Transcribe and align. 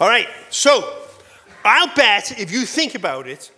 All 0.00 0.08
right, 0.08 0.28
so 0.50 1.02
I'll 1.64 1.94
bet 1.94 2.40
if 2.40 2.50
you 2.50 2.66
think 2.66 2.96
about 2.96 3.28
it, 3.28 3.52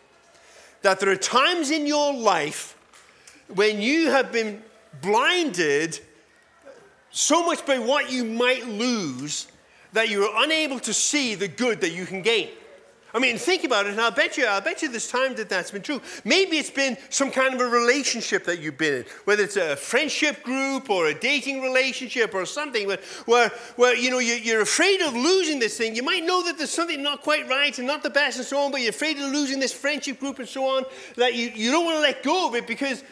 that 0.83 1.01
there 1.01 1.09
are 1.09 1.17
times 1.17 1.71
in 1.71 1.87
your 1.87 2.13
life 2.13 2.77
when 3.55 3.81
you 3.81 4.11
have 4.11 4.33
been 4.33 4.63
blinded 5.01 5.99
so 7.11 7.47
much 7.47 7.65
by 7.65 7.79
what 7.79 8.13
you 8.13 8.23
might 8.25 8.67
lose 8.69 9.47
that 9.95 10.11
you 10.11 10.25
are 10.25 10.45
unable 10.45 10.79
to 10.81 10.93
see 10.93 11.35
the 11.35 11.49
good 11.49 11.81
that 11.81 11.93
you 11.93 12.05
can 12.05 12.21
gain. 12.21 12.51
I 13.17 13.19
mean, 13.19 13.39
think 13.39 13.65
about 13.65 13.87
it, 13.87 13.93
and 13.93 14.01
I'll 14.03 14.11
bet 14.11 14.37
you, 14.37 14.45
I'll 14.45 14.61
bet 14.61 14.83
you 14.83 14.91
this 14.91 15.11
time 15.11 15.35
that 15.37 15.49
that's 15.49 15.71
been 15.71 15.81
true. 15.81 16.03
Maybe 16.27 16.59
it's 16.59 16.69
been 16.69 16.99
some 17.09 17.31
kind 17.31 17.55
of 17.55 17.63
a 17.63 17.67
relationship 17.67 18.45
that 18.45 18.61
you've 18.61 18.77
been 18.77 18.93
in, 18.93 19.05
whether 19.25 19.43
it's 19.43 19.57
a 19.57 19.75
friendship 19.75 20.43
group 20.43 20.91
or 20.91 21.07
a 21.07 21.15
dating 21.15 21.63
relationship 21.63 22.35
or 22.35 22.45
something 22.45 22.87
where, 22.87 22.99
where, 23.25 23.49
where 23.77 23.97
you 23.97 24.11
know, 24.11 24.19
you're 24.19 24.61
afraid 24.61 25.01
of 25.01 25.15
losing 25.15 25.59
this 25.59 25.79
thing. 25.79 25.97
You 25.97 26.03
might 26.03 26.25
know 26.25 26.45
that 26.45 26.59
there's 26.59 26.69
something 26.69 27.03
not 27.03 27.23
quite 27.23 27.49
right 27.49 27.77
and 27.79 27.87
not 27.87 28.03
the 28.03 28.11
best 28.11 28.37
and 28.37 28.47
so 28.47 28.59
on, 28.59 28.71
but 28.71 28.83
you're 28.83 28.91
afraid 28.91 29.17
of 29.17 29.33
losing 29.33 29.61
this 29.61 29.73
friendship 29.73 30.21
group 30.21 30.39
and 30.39 30.47
so 30.47 30.67
on, 30.77 30.85
that 31.17 31.33
you, 31.35 31.51
you 31.55 31.71
don't 31.71 31.87
want 31.87 31.97
to 31.97 32.03
let 32.03 32.23
go 32.23 32.49
of 32.49 32.55
it 32.55 32.67
because 32.67 33.03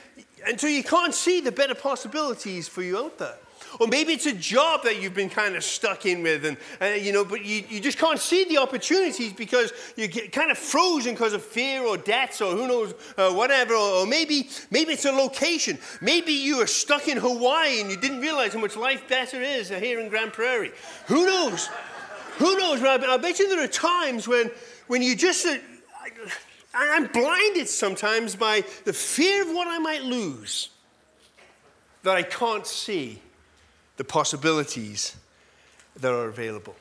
until 0.46 0.68
you 0.68 0.84
can't 0.84 1.14
see 1.14 1.40
the 1.40 1.50
better 1.50 1.74
possibilities 1.74 2.68
for 2.68 2.82
you 2.82 2.98
out 2.98 3.16
there. 3.16 3.38
Or 3.80 3.86
maybe 3.86 4.12
it's 4.12 4.26
a 4.26 4.32
job 4.32 4.82
that 4.84 5.00
you've 5.00 5.14
been 5.14 5.30
kind 5.30 5.56
of 5.56 5.64
stuck 5.64 6.06
in 6.06 6.22
with, 6.22 6.44
and, 6.44 6.56
uh, 6.80 6.86
you 6.86 7.12
know, 7.12 7.24
but 7.24 7.44
you, 7.44 7.64
you 7.68 7.80
just 7.80 7.98
can't 7.98 8.18
see 8.18 8.44
the 8.44 8.58
opportunities 8.58 9.32
because 9.32 9.72
you 9.96 10.08
get 10.08 10.32
kind 10.32 10.50
of 10.50 10.58
frozen 10.58 11.14
because 11.14 11.32
of 11.32 11.42
fear 11.42 11.82
or 11.82 11.96
debts 11.96 12.40
or 12.40 12.52
who 12.54 12.68
knows, 12.68 12.94
uh, 13.16 13.32
whatever. 13.32 13.74
Or, 13.74 14.02
or, 14.02 14.06
maybe, 14.06 14.48
maybe 14.70 14.92
it's 14.92 15.04
a 15.04 15.12
location. 15.12 15.78
Maybe 16.00 16.32
you 16.32 16.60
are 16.60 16.66
stuck 16.66 17.08
in 17.08 17.18
Hawaii 17.18 17.80
and 17.80 17.90
you 17.90 17.96
didn't 17.96 18.20
realize 18.20 18.54
how 18.54 18.60
much 18.60 18.76
life 18.76 19.08
better 19.08 19.40
is 19.40 19.68
here 19.68 20.00
in 20.00 20.08
Grand 20.08 20.32
Prairie. 20.32 20.72
Who 21.06 21.26
knows? 21.26 21.68
who 22.38 22.56
knows? 22.58 22.80
But 22.80 23.04
I, 23.04 23.14
I 23.14 23.16
bet 23.16 23.38
you 23.38 23.48
there 23.48 23.62
are 23.62 23.68
times 23.68 24.26
when, 24.28 24.50
when 24.86 25.02
you 25.02 25.16
just. 25.16 25.46
Uh, 25.46 25.58
I'm 26.76 27.06
blinded 27.06 27.68
sometimes 27.68 28.34
by 28.34 28.64
the 28.84 28.92
fear 28.92 29.42
of 29.42 29.48
what 29.48 29.68
I 29.68 29.78
might 29.78 30.02
lose 30.02 30.70
that 32.02 32.16
I 32.16 32.22
can't 32.22 32.66
see 32.66 33.20
the 33.96 34.04
possibilities 34.04 35.16
that 35.96 36.12
are 36.12 36.28
available. 36.28 36.74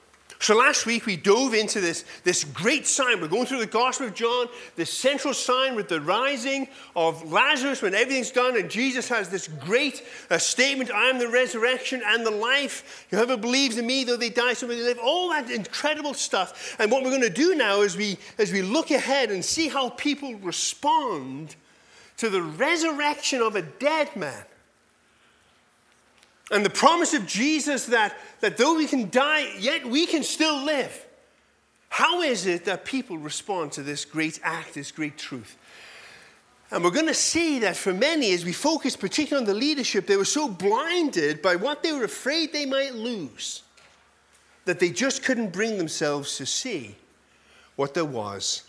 So 0.43 0.57
last 0.57 0.85
week 0.85 1.05
we 1.05 1.15
dove 1.15 1.53
into 1.53 1.79
this, 1.79 2.03
this 2.25 2.43
great 2.43 2.85
sign. 2.85 3.21
We're 3.21 3.29
going 3.29 3.45
through 3.45 3.59
the 3.59 3.65
Gospel 3.65 4.07
of 4.07 4.13
John, 4.13 4.47
this 4.75 4.91
central 4.91 5.33
sign 5.33 5.73
with 5.73 5.87
the 5.87 6.01
rising 6.01 6.67
of 6.97 7.31
Lazarus 7.31 7.81
when 7.81 7.93
everything's 7.93 8.29
done, 8.29 8.57
and 8.57 8.69
Jesus 8.69 9.07
has 9.07 9.29
this 9.29 9.47
great 9.47 10.03
uh, 10.29 10.37
statement 10.37 10.91
I 10.91 11.09
am 11.09 11.17
the 11.17 11.29
resurrection 11.29 12.01
and 12.05 12.25
the 12.25 12.31
life. 12.31 13.07
Whoever 13.09 13.37
believes 13.37 13.77
in 13.77 13.87
me, 13.87 14.03
though 14.03 14.17
they 14.17 14.29
die, 14.29 14.51
so 14.51 14.67
will 14.67 14.75
they 14.75 14.83
live. 14.83 14.99
All 15.01 15.29
that 15.29 15.49
incredible 15.49 16.13
stuff. 16.13 16.75
And 16.77 16.91
what 16.91 17.03
we're 17.03 17.11
going 17.11 17.21
to 17.21 17.29
do 17.29 17.55
now 17.55 17.79
is 17.79 17.95
we, 17.95 18.17
as 18.37 18.51
we 18.51 18.61
look 18.61 18.91
ahead 18.91 19.31
and 19.31 19.45
see 19.45 19.69
how 19.69 19.91
people 19.91 20.35
respond 20.35 21.55
to 22.17 22.29
the 22.29 22.41
resurrection 22.41 23.41
of 23.41 23.55
a 23.55 23.61
dead 23.61 24.13
man. 24.17 24.43
And 26.53 26.63
the 26.63 26.69
promise 26.69 27.15
of 27.15 27.25
Jesus 27.25 27.87
that, 27.87 28.15
that 28.41 28.57
though 28.57 28.75
we 28.75 28.85
can 28.85 29.09
die, 29.09 29.51
yet 29.57 29.85
we 29.85 30.05
can 30.05 30.21
still 30.21 30.63
live. 30.63 31.05
How 31.89 32.21
is 32.21 32.45
it 32.45 32.65
that 32.65 32.85
people 32.85 33.17
respond 33.17 33.71
to 33.73 33.83
this 33.83 34.05
great 34.05 34.39
act, 34.43 34.75
this 34.75 34.91
great 34.91 35.17
truth? 35.17 35.57
And 36.69 36.83
we're 36.83 36.91
going 36.91 37.07
to 37.07 37.13
see 37.13 37.59
that 37.59 37.75
for 37.75 37.91
many, 37.91 38.33
as 38.33 38.45
we 38.45 38.53
focus 38.53 38.95
particularly 38.95 39.47
on 39.47 39.51
the 39.51 39.59
leadership, 39.59 40.05
they 40.05 40.15
were 40.15 40.25
so 40.25 40.47
blinded 40.47 41.41
by 41.41 41.55
what 41.55 41.81
they 41.81 41.91
were 41.91 42.03
afraid 42.03 42.53
they 42.53 42.65
might 42.65 42.95
lose 42.95 43.63
that 44.65 44.79
they 44.79 44.89
just 44.89 45.23
couldn't 45.23 45.51
bring 45.51 45.77
themselves 45.77 46.37
to 46.37 46.45
see 46.45 46.95
what 47.75 47.93
there 47.93 48.05
was 48.05 48.63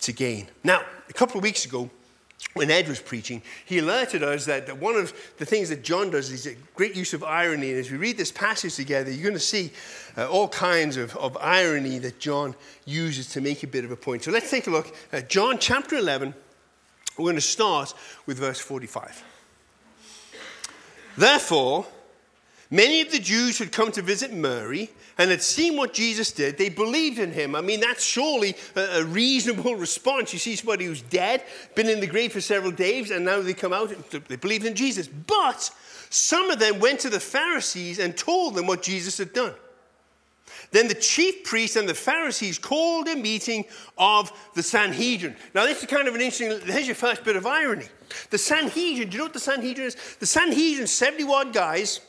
to 0.00 0.12
gain. 0.12 0.48
Now, 0.64 0.82
a 1.08 1.12
couple 1.12 1.38
of 1.38 1.44
weeks 1.44 1.64
ago, 1.64 1.90
when 2.54 2.70
Ed 2.70 2.86
was 2.88 3.00
preaching, 3.00 3.42
he 3.64 3.78
alerted 3.78 4.22
us 4.22 4.44
that 4.44 4.78
one 4.78 4.94
of 4.94 5.14
the 5.38 5.46
things 5.46 5.70
that 5.70 5.82
John 5.82 6.10
does 6.10 6.30
is 6.30 6.46
a 6.46 6.54
great 6.74 6.94
use 6.94 7.14
of 7.14 7.24
irony. 7.24 7.70
And 7.70 7.80
as 7.80 7.90
we 7.90 7.96
read 7.96 8.18
this 8.18 8.30
passage 8.30 8.74
together, 8.74 9.10
you're 9.10 9.22
going 9.22 9.34
to 9.34 9.40
see 9.40 9.70
uh, 10.18 10.28
all 10.28 10.48
kinds 10.48 10.98
of, 10.98 11.16
of 11.16 11.36
irony 11.38 11.98
that 12.00 12.18
John 12.18 12.54
uses 12.84 13.28
to 13.30 13.40
make 13.40 13.62
a 13.62 13.66
bit 13.66 13.84
of 13.84 13.90
a 13.90 13.96
point. 13.96 14.24
So 14.24 14.30
let's 14.30 14.50
take 14.50 14.66
a 14.66 14.70
look 14.70 14.94
at 15.12 15.30
John 15.30 15.58
chapter 15.58 15.96
11. 15.96 16.34
We're 17.16 17.24
going 17.24 17.36
to 17.36 17.40
start 17.40 17.94
with 18.26 18.38
verse 18.38 18.58
45. 18.58 19.24
Therefore, 21.16 21.86
Many 22.72 23.02
of 23.02 23.12
the 23.12 23.18
Jews 23.18 23.58
had 23.58 23.70
come 23.70 23.92
to 23.92 24.00
visit 24.00 24.32
Mary 24.32 24.90
and 25.18 25.30
had 25.30 25.42
seen 25.42 25.76
what 25.76 25.92
Jesus 25.92 26.32
did, 26.32 26.56
they 26.56 26.70
believed 26.70 27.18
in 27.18 27.30
him. 27.30 27.54
I 27.54 27.60
mean, 27.60 27.80
that's 27.80 28.02
surely 28.02 28.56
a, 28.74 29.04
reasonable 29.04 29.76
response. 29.76 30.32
You 30.32 30.38
see 30.38 30.56
somebody 30.56 30.86
who's 30.86 31.02
dead, 31.02 31.44
been 31.74 31.90
in 31.90 32.00
the 32.00 32.06
grave 32.06 32.32
for 32.32 32.40
several 32.40 32.72
days, 32.72 33.10
and 33.10 33.26
now 33.26 33.42
they 33.42 33.52
come 33.52 33.74
out, 33.74 33.94
they 34.26 34.36
believed 34.36 34.64
in 34.64 34.74
Jesus. 34.74 35.06
But 35.06 35.70
some 36.08 36.48
of 36.48 36.60
them 36.60 36.80
went 36.80 37.00
to 37.00 37.10
the 37.10 37.20
Pharisees 37.20 37.98
and 37.98 38.16
told 38.16 38.54
them 38.54 38.66
what 38.66 38.82
Jesus 38.82 39.18
had 39.18 39.34
done. 39.34 39.52
Then 40.70 40.88
the 40.88 40.94
chief 40.94 41.44
priests 41.44 41.76
and 41.76 41.86
the 41.86 41.92
Pharisees 41.92 42.58
called 42.58 43.06
a 43.06 43.16
meeting 43.16 43.66
of 43.98 44.32
the 44.54 44.62
Sanhedrin. 44.62 45.36
Now, 45.54 45.66
this 45.66 45.82
is 45.82 45.90
kind 45.90 46.08
of 46.08 46.14
an 46.14 46.22
interesting, 46.22 46.58
here's 46.72 46.86
your 46.86 46.96
first 46.96 47.22
bit 47.22 47.36
of 47.36 47.44
irony. 47.46 47.88
The 48.30 48.38
Sanhedrin, 48.38 49.10
do 49.10 49.12
you 49.12 49.18
know 49.18 49.24
what 49.26 49.34
the 49.34 49.40
Sanhedrin 49.40 49.88
is? 49.88 49.96
The 50.20 50.26
Sanhedrin, 50.26 50.86
71 50.86 51.52
guys 51.52 52.00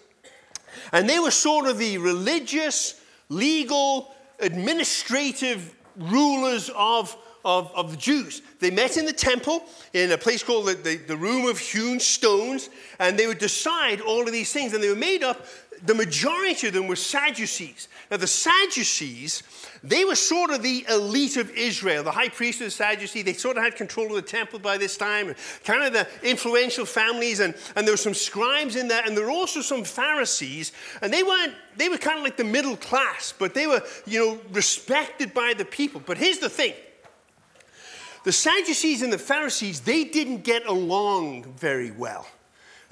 and 0.92 1.10
they 1.10 1.20
were 1.20 1.32
sort 1.32 1.68
of 1.68 1.78
the 1.78 1.98
religious, 1.98 3.02
legal, 3.30 4.14
administrative 4.40 5.74
rulers 5.98 6.70
of, 6.76 7.16
of, 7.46 7.72
of 7.76 7.92
the 7.92 7.98
Jews. 7.98 8.42
They 8.60 8.72
met 8.72 8.98
in 8.98 9.06
the 9.06 9.14
temple 9.14 9.64
in 9.94 10.12
a 10.12 10.18
place 10.18 10.44
called 10.44 10.68
the, 10.68 10.76
the, 10.76 10.96
the 10.98 11.18
Room 11.18 11.48
of 11.48 11.60
Hewn 11.60 12.00
Stones, 12.00 12.70
and 13.00 13.18
they 13.18 13.28
would 13.28 13.40
decide 13.40 14.02
all 14.02 14.22
of 14.22 14.32
these 14.32 14.52
things. 14.52 14.74
And 14.74 14.84
they 14.84 14.90
were 14.90 14.96
made 14.96 15.24
up, 15.24 15.46
the 15.86 15.94
majority 15.94 16.68
of 16.68 16.74
them 16.74 16.88
were 16.88 16.96
Sadducees. 16.96 17.90
Now, 18.10 18.16
the 18.16 18.28
Sadducees, 18.28 19.44
they 19.84 20.06
were 20.06 20.16
sort 20.16 20.52
of 20.52 20.64
the 20.64 20.86
elite 20.90 21.36
of 21.36 21.50
Israel. 21.52 22.04
The 22.04 22.12
high 22.12 22.30
priest 22.30 22.62
of 22.62 22.68
the 22.68 22.72
Sadducees, 22.72 23.26
they 23.26 23.34
sort 23.34 23.58
of 23.58 23.64
had 23.64 23.76
control 23.76 24.08
of 24.08 24.16
the 24.16 24.22
temple 24.22 24.60
by 24.60 24.78
this 24.78 24.96
time, 24.96 25.28
and 25.28 25.36
kind 25.66 25.84
of 25.84 25.92
the 25.92 26.08
influential 26.28 26.86
families, 26.86 27.42
and, 27.42 27.54
and 27.76 27.86
there 27.86 27.94
were 27.94 27.98
some 27.98 28.14
scribes 28.14 28.78
in 28.78 28.88
there, 28.88 29.04
and 29.06 29.18
there 29.18 29.26
were 29.26 29.32
also 29.32 29.60
some 29.60 29.84
Pharisees, 29.84 30.72
and 31.02 31.12
they 31.12 31.22
weren't, 31.22 31.54
they 31.76 31.90
were 31.90 31.98
kind 31.98 32.18
of 32.18 32.24
like 32.24 32.38
the 32.38 32.46
middle 32.46 32.78
class, 32.78 33.34
but 33.38 33.54
they 33.54 33.68
were, 33.68 33.82
you 34.06 34.20
know, 34.20 34.42
respected 34.54 35.34
by 35.34 35.54
the 35.54 35.66
people. 35.66 36.02
But 36.06 36.18
here's 36.18 36.40
the 36.40 36.50
thing. 36.50 36.74
The 38.24 38.32
Sadducees 38.32 39.02
and 39.02 39.12
the 39.12 39.18
Pharisees, 39.18 39.82
they 39.82 40.06
didn't 40.06 40.46
get 40.46 40.66
along 40.66 41.54
very 41.58 41.92
well 41.92 42.26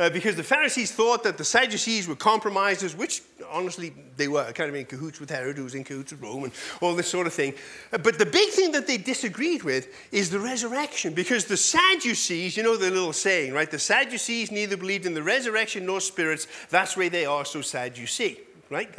uh, 0.02 0.10
because 0.10 0.36
the 0.36 0.44
Pharisees 0.44 0.92
thought 0.92 1.24
that 1.24 1.38
the 1.38 1.46
Sadducees 1.46 2.08
were 2.08 2.16
compromisers, 2.16 2.96
which 2.96 3.22
honestly 3.52 3.94
they 4.18 4.28
were, 4.28 4.52
kind 4.52 4.68
of 4.68 4.76
in 4.76 4.86
cahoots 4.86 5.20
with 5.20 5.30
Herod, 5.30 5.58
who 5.58 5.64
was 5.64 5.76
in 5.76 5.84
cahoots 5.84 6.12
with 6.12 6.24
Rome, 6.24 6.46
and 6.46 6.54
all 6.82 6.96
this 6.96 7.08
sort 7.08 7.28
of 7.28 7.34
thing. 7.34 7.54
Uh, 7.94 8.00
but 8.00 8.18
the 8.18 8.26
big 8.26 8.50
thing 8.50 8.72
that 8.72 8.88
they 8.88 8.98
disagreed 8.98 9.62
with 9.62 9.94
is 10.12 10.32
the 10.32 10.40
resurrection, 10.40 11.14
because 11.14 11.46
the 11.46 11.56
Sadducees, 11.56 12.58
you 12.58 12.64
know 12.64 12.78
the 12.78 12.90
little 12.90 13.14
saying, 13.14 13.54
right? 13.54 13.70
The 13.70 13.78
Sadducees 13.78 14.52
neither 14.52 14.76
believed 14.76 15.06
in 15.06 15.14
the 15.14 15.22
resurrection 15.22 15.86
nor 15.86 16.02
spirits. 16.02 16.48
That's 16.72 16.98
why 16.98 17.10
they 17.10 17.28
are 17.28 17.46
so 17.46 17.62
sad 17.62 17.96
you 17.96 18.08
see, 18.08 18.40
right? 18.72 18.90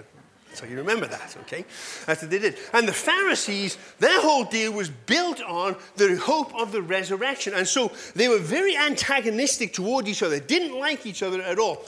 So 0.55 0.67
you 0.67 0.77
remember 0.77 1.07
that, 1.07 1.37
okay? 1.43 1.65
That's 2.07 2.23
what 2.23 2.31
they 2.31 2.39
did. 2.39 2.59
And 2.73 2.87
the 2.87 2.93
Pharisees, 2.93 3.79
their 3.99 4.21
whole 4.21 4.45
deal 4.45 4.73
was 4.73 4.91
built 4.91 5.41
on 5.43 5.77
the 5.97 6.17
hope 6.17 6.55
of 6.55 6.73
the 6.73 6.83
resurrection. 6.83 7.55
And 7.55 7.67
so 7.67 7.93
they 8.15 8.29
were 8.29 8.39
very 8.39 8.77
antagonistic 8.77 9.73
toward 9.73 10.09
each 10.09 10.23
other, 10.23 10.39
didn't 10.39 10.79
like 10.79 11.07
each 11.07 11.23
other 11.23 11.41
at 11.43 11.59
all. 11.59 11.85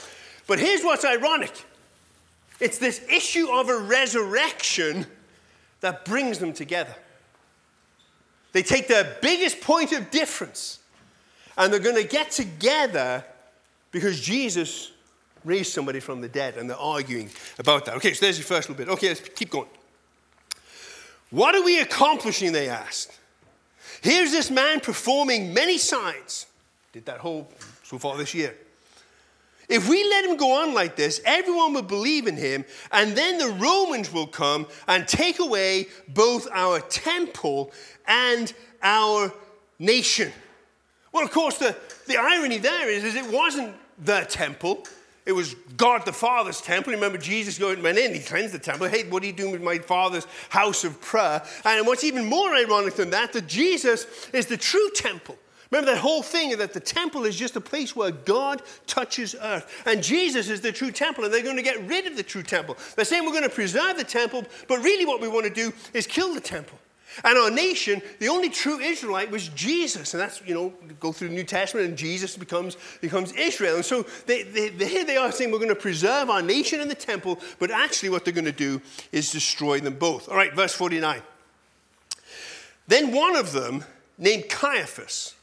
But 0.47 0.59
here's 0.59 0.83
what's 0.83 1.05
ironic 1.05 1.53
it's 2.59 2.77
this 2.77 3.05
issue 3.09 3.49
of 3.49 3.67
a 3.67 3.77
resurrection 3.77 5.05
that 5.81 6.05
brings 6.05 6.39
them 6.39 6.53
together. 6.53 6.95
They 8.53 8.63
take 8.63 8.87
their 8.87 9.17
biggest 9.21 9.59
point 9.59 9.91
of 9.91 10.09
difference 10.09 10.79
and 11.57 11.71
they're 11.71 11.81
going 11.81 12.01
to 12.01 12.07
get 12.07 12.31
together 12.31 13.23
because 13.91 14.19
Jesus 14.21 14.91
raise 15.45 15.71
somebody 15.71 15.99
from 15.99 16.19
the 16.19 16.27
dead, 16.27 16.57
and 16.57 16.69
they're 16.69 16.77
arguing 16.77 17.29
about 17.59 17.85
that. 17.85 17.95
Okay, 17.95 18.13
so 18.13 18.25
there's 18.25 18.37
your 18.37 18.45
first 18.45 18.67
little 18.67 18.83
bit. 18.83 18.91
Okay, 18.91 19.09
let's 19.09 19.21
keep 19.21 19.49
going. 19.49 19.69
What 21.29 21.55
are 21.55 21.63
we 21.63 21.79
accomplishing? 21.79 22.51
They 22.51 22.67
asked. 22.67 23.11
Here's 24.01 24.31
this 24.31 24.51
man 24.51 24.79
performing 24.79 25.53
many 25.53 25.77
signs. 25.77 26.47
Did 26.91 27.05
that 27.05 27.19
whole 27.19 27.49
so 27.83 27.97
far 27.97 28.17
this 28.17 28.33
year. 28.33 28.55
If 29.67 29.89
we 29.89 30.03
let 30.03 30.25
him 30.25 30.37
go 30.37 30.61
on 30.61 30.73
like 30.73 30.95
this, 30.95 31.21
everyone 31.25 31.73
will 31.73 31.81
believe 31.81 32.27
in 32.27 32.37
him, 32.37 32.65
and 32.91 33.15
then 33.15 33.37
the 33.37 33.49
Romans 33.49 34.13
will 34.13 34.27
come 34.27 34.67
and 34.87 35.07
take 35.07 35.39
away 35.39 35.87
both 36.07 36.47
our 36.51 36.79
temple 36.81 37.71
and 38.07 38.53
our 38.83 39.33
nation. 39.79 40.31
Well, 41.11 41.25
of 41.25 41.31
course, 41.31 41.57
the, 41.57 41.75
the 42.07 42.17
irony 42.17 42.59
there 42.59 42.89
is, 42.89 43.03
is 43.03 43.15
it 43.15 43.31
wasn't 43.31 43.75
the 43.97 44.21
temple, 44.29 44.83
It 45.25 45.31
was 45.31 45.55
God 45.75 46.05
the 46.05 46.13
Father's 46.13 46.61
temple. 46.61 46.93
Remember, 46.93 47.17
Jesus 47.17 47.59
went 47.59 47.97
in, 47.97 48.13
he 48.13 48.19
cleansed 48.19 48.53
the 48.53 48.59
temple. 48.59 48.87
Hey, 48.87 49.09
what 49.09 49.23
are 49.23 49.25
you 49.25 49.33
doing 49.33 49.51
with 49.51 49.63
my 49.63 49.79
Father's 49.79 50.27
house 50.49 50.83
of 50.83 51.01
prayer? 51.01 51.41
And 51.63 51.87
what's 51.87 52.03
even 52.03 52.25
more 52.25 52.53
ironic 52.53 52.95
than 52.95 53.09
that, 53.09 53.33
that 53.33 53.47
Jesus 53.47 54.29
is 54.33 54.45
the 54.45 54.57
true 54.57 54.89
temple. 54.93 55.37
Remember 55.71 55.91
that 55.91 55.99
whole 55.99 56.21
thing 56.21 56.55
that 56.57 56.73
the 56.73 56.79
temple 56.79 57.25
is 57.25 57.35
just 57.35 57.55
a 57.55 57.61
place 57.61 57.95
where 57.95 58.11
God 58.11 58.61
touches 58.85 59.35
earth. 59.41 59.83
And 59.87 60.03
Jesus 60.03 60.47
is 60.47 60.61
the 60.61 60.71
true 60.71 60.91
temple, 60.91 61.25
and 61.25 61.33
they're 61.33 61.41
going 61.41 61.55
to 61.55 61.63
get 61.63 61.81
rid 61.87 62.05
of 62.05 62.15
the 62.15 62.23
true 62.23 62.43
temple. 62.43 62.77
They're 62.95 63.03
saying 63.03 63.25
we're 63.25 63.31
going 63.31 63.43
to 63.43 63.49
preserve 63.49 63.97
the 63.97 64.03
temple, 64.03 64.45
but 64.67 64.83
really 64.83 65.05
what 65.05 65.21
we 65.21 65.27
want 65.27 65.47
to 65.47 65.53
do 65.53 65.73
is 65.93 66.05
kill 66.05 66.35
the 66.35 66.39
temple. 66.39 66.77
And 67.23 67.37
our 67.37 67.49
nation, 67.49 68.01
the 68.19 68.27
only 68.27 68.49
true 68.49 68.79
Israelite 68.79 69.31
was 69.31 69.47
Jesus. 69.49 70.13
And 70.13 70.21
that's, 70.21 70.41
you 70.45 70.53
know, 70.53 70.73
go 70.99 71.11
through 71.11 71.29
the 71.29 71.33
New 71.33 71.43
Testament 71.43 71.87
and 71.87 71.97
Jesus 71.97 72.35
becomes, 72.35 72.77
becomes 73.01 73.31
Israel. 73.33 73.75
And 73.77 73.85
so 73.85 74.05
they, 74.25 74.43
they, 74.43 74.69
they, 74.69 74.87
here 74.87 75.05
they 75.05 75.17
are 75.17 75.31
saying 75.31 75.51
we're 75.51 75.59
going 75.59 75.69
to 75.69 75.75
preserve 75.75 76.29
our 76.29 76.41
nation 76.41 76.81
and 76.81 76.91
the 76.91 76.95
temple, 76.95 77.39
but 77.59 77.71
actually 77.71 78.09
what 78.09 78.25
they're 78.25 78.33
going 78.33 78.45
to 78.45 78.51
do 78.51 78.81
is 79.11 79.31
destroy 79.31 79.79
them 79.79 79.95
both. 79.95 80.27
All 80.27 80.35
right, 80.35 80.53
verse 80.53 80.73
49. 80.73 81.21
Then 82.87 83.11
one 83.11 83.35
of 83.35 83.51
them, 83.51 83.83
named 84.17 84.49
Caiaphas, 84.49 85.35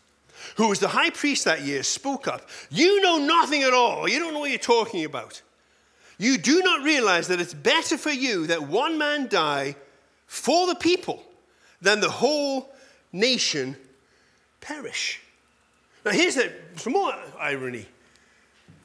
who 0.56 0.69
was 0.69 0.78
the 0.78 0.88
high 0.88 1.10
priest 1.10 1.44
that 1.44 1.62
year, 1.62 1.82
spoke 1.82 2.28
up. 2.28 2.48
You 2.70 3.00
know 3.00 3.19
nothing 3.19 3.62
at 3.62 3.72
all. 3.72 4.08
You 4.08 4.19
don't 4.19 4.34
know 4.34 4.40
what 4.40 4.50
you're 4.50 4.58
talking 4.58 5.04
about. 5.04 5.40
You 6.19 6.38
do 6.38 6.60
not 6.62 6.84
realize 6.84 7.28
that 7.28 7.40
it's 7.40 7.54
better 7.54 7.96
for 7.96 8.10
you 8.10 8.46
that 8.46 8.62
one 8.62 8.98
man 8.98 9.28
die 9.28 9.76
for 10.26 10.66
the 10.66 10.74
people 10.74 11.24
than 11.82 12.00
the 12.00 12.11
whole 12.11 12.73
nation 13.12 13.76
perish. 14.61 15.20
Now, 16.05 16.12
here's 16.12 16.37
the, 16.37 16.52
some 16.76 16.94
more 16.94 17.12
irony. 17.38 17.87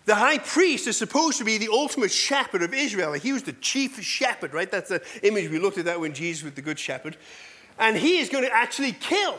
The 0.05 0.15
high 0.15 0.37
priest 0.37 0.87
is 0.87 0.97
supposed 0.97 1.37
to 1.37 1.43
be 1.43 1.57
the 1.57 1.69
ultimate 1.71 2.11
shepherd 2.11 2.63
of 2.63 2.73
Israel. 2.73 3.13
He 3.13 3.33
was 3.33 3.43
the 3.43 3.53
chief 3.53 4.01
shepherd, 4.01 4.53
right? 4.53 4.69
That's 4.69 4.89
the 4.89 5.01
image 5.21 5.49
we 5.49 5.59
looked 5.59 5.77
at 5.77 5.85
that 5.85 5.99
when 5.99 6.13
Jesus 6.13 6.43
was 6.43 6.53
the 6.53 6.61
good 6.61 6.79
shepherd. 6.79 7.17
And 7.79 7.95
he 7.95 8.19
is 8.19 8.29
going 8.29 8.43
to 8.43 8.53
actually 8.53 8.93
kill 8.93 9.37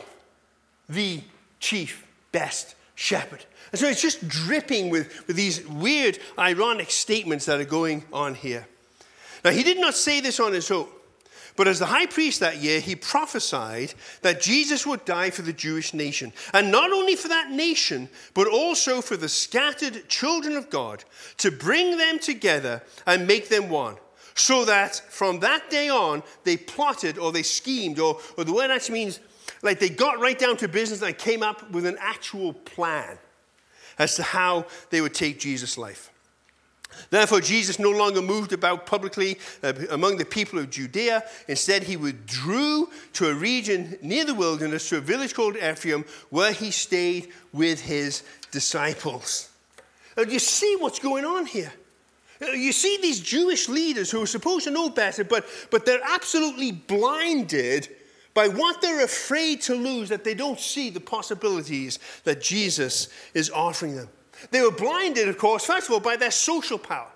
the 0.87 1.21
chief, 1.59 2.07
best 2.31 2.75
shepherd. 2.95 3.43
And 3.71 3.79
so 3.79 3.87
it's 3.87 4.01
just 4.01 4.27
dripping 4.27 4.89
with, 4.89 5.25
with 5.27 5.35
these 5.35 5.67
weird, 5.67 6.19
ironic 6.37 6.91
statements 6.91 7.45
that 7.45 7.59
are 7.59 7.65
going 7.65 8.03
on 8.13 8.35
here. 8.35 8.67
Now, 9.43 9.51
he 9.51 9.63
did 9.63 9.79
not 9.79 9.95
say 9.95 10.21
this 10.21 10.39
on 10.39 10.53
his 10.53 10.69
own. 10.69 10.87
But 11.59 11.67
as 11.67 11.79
the 11.79 11.87
high 11.87 12.05
priest 12.05 12.39
that 12.39 12.59
year, 12.59 12.79
he 12.79 12.95
prophesied 12.95 13.93
that 14.21 14.39
Jesus 14.39 14.87
would 14.87 15.03
die 15.03 15.29
for 15.29 15.41
the 15.41 15.51
Jewish 15.51 15.93
nation. 15.93 16.31
And 16.53 16.71
not 16.71 16.93
only 16.93 17.17
for 17.17 17.27
that 17.27 17.51
nation, 17.51 18.07
but 18.33 18.47
also 18.47 19.01
for 19.01 19.17
the 19.17 19.27
scattered 19.27 20.07
children 20.07 20.55
of 20.55 20.69
God, 20.69 21.03
to 21.35 21.51
bring 21.51 21.97
them 21.97 22.17
together 22.17 22.81
and 23.05 23.27
make 23.27 23.49
them 23.49 23.67
one. 23.67 23.97
So 24.35 24.63
that 24.63 25.01
from 25.09 25.41
that 25.41 25.69
day 25.69 25.89
on, 25.89 26.23
they 26.45 26.55
plotted 26.55 27.17
or 27.17 27.33
they 27.33 27.43
schemed, 27.43 27.99
or, 27.99 28.21
or 28.37 28.45
the 28.45 28.53
word 28.53 28.71
actually 28.71 28.99
means 28.99 29.19
like 29.61 29.79
they 29.79 29.89
got 29.89 30.21
right 30.21 30.39
down 30.39 30.55
to 30.55 30.69
business 30.69 31.01
and 31.01 31.17
came 31.17 31.43
up 31.43 31.69
with 31.71 31.85
an 31.85 31.97
actual 31.99 32.53
plan 32.53 33.17
as 33.97 34.15
to 34.15 34.23
how 34.23 34.65
they 34.91 35.01
would 35.01 35.13
take 35.13 35.41
Jesus' 35.41 35.77
life. 35.77 36.09
Therefore, 37.09 37.41
Jesus 37.41 37.79
no 37.79 37.91
longer 37.91 38.21
moved 38.21 38.53
about 38.53 38.85
publicly 38.85 39.39
uh, 39.63 39.73
among 39.89 40.17
the 40.17 40.25
people 40.25 40.59
of 40.59 40.69
Judea. 40.69 41.23
Instead, 41.47 41.83
he 41.83 41.97
withdrew 41.97 42.89
to 43.13 43.29
a 43.29 43.33
region 43.33 43.97
near 44.01 44.25
the 44.25 44.33
wilderness, 44.33 44.89
to 44.89 44.97
a 44.97 45.01
village 45.01 45.33
called 45.33 45.55
Ephraim, 45.55 46.05
where 46.29 46.51
he 46.51 46.71
stayed 46.71 47.29
with 47.53 47.81
his 47.81 48.23
disciples. 48.51 49.49
Now, 50.17 50.23
you 50.23 50.39
see 50.39 50.75
what's 50.79 50.99
going 50.99 51.25
on 51.25 51.45
here? 51.45 51.71
You 52.41 52.71
see 52.71 52.97
these 53.01 53.19
Jewish 53.19 53.67
leaders 53.67 54.11
who 54.11 54.21
are 54.21 54.27
supposed 54.27 54.65
to 54.65 54.71
know 54.71 54.89
better, 54.89 55.23
but, 55.23 55.45
but 55.71 55.85
they're 55.85 56.03
absolutely 56.03 56.71
blinded 56.71 57.89
by 58.33 58.47
what 58.47 58.81
they're 58.81 59.03
afraid 59.03 59.61
to 59.63 59.75
lose, 59.75 60.09
that 60.09 60.23
they 60.23 60.33
don't 60.33 60.59
see 60.59 60.89
the 60.89 60.99
possibilities 60.99 61.99
that 62.23 62.41
Jesus 62.41 63.09
is 63.33 63.49
offering 63.49 63.95
them. 63.95 64.07
They 64.51 64.61
were 64.61 64.71
blinded, 64.71 65.27
of 65.29 65.37
course, 65.37 65.65
first 65.65 65.87
of 65.87 65.93
all, 65.93 65.99
by 65.99 66.15
their 66.15 66.31
social 66.31 66.77
power. 66.77 67.09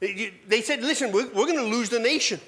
They 0.00 0.62
said, 0.62 0.82
listen, 0.82 1.10
we're, 1.12 1.28
we're 1.28 1.46
going 1.46 1.56
to 1.56 1.64
lose 1.64 1.88
the 1.88 1.98
nation. 1.98 2.40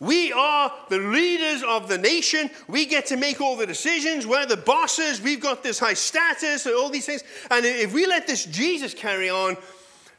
We 0.00 0.32
are 0.32 0.72
the 0.88 0.98
leaders 0.98 1.62
of 1.62 1.88
the 1.88 1.96
nation. 1.96 2.50
We 2.66 2.86
get 2.86 3.06
to 3.06 3.16
make 3.16 3.40
all 3.40 3.56
the 3.56 3.66
decisions. 3.66 4.26
We're 4.26 4.46
the 4.46 4.56
bosses. 4.56 5.22
We've 5.22 5.40
got 5.40 5.62
this 5.62 5.78
high 5.78 5.94
status 5.94 6.66
and 6.66 6.74
all 6.74 6.90
these 6.90 7.06
things. 7.06 7.22
And 7.52 7.64
if 7.64 7.94
we 7.94 8.06
let 8.06 8.26
this 8.26 8.44
Jesus 8.46 8.94
carry 8.94 9.30
on, 9.30 9.56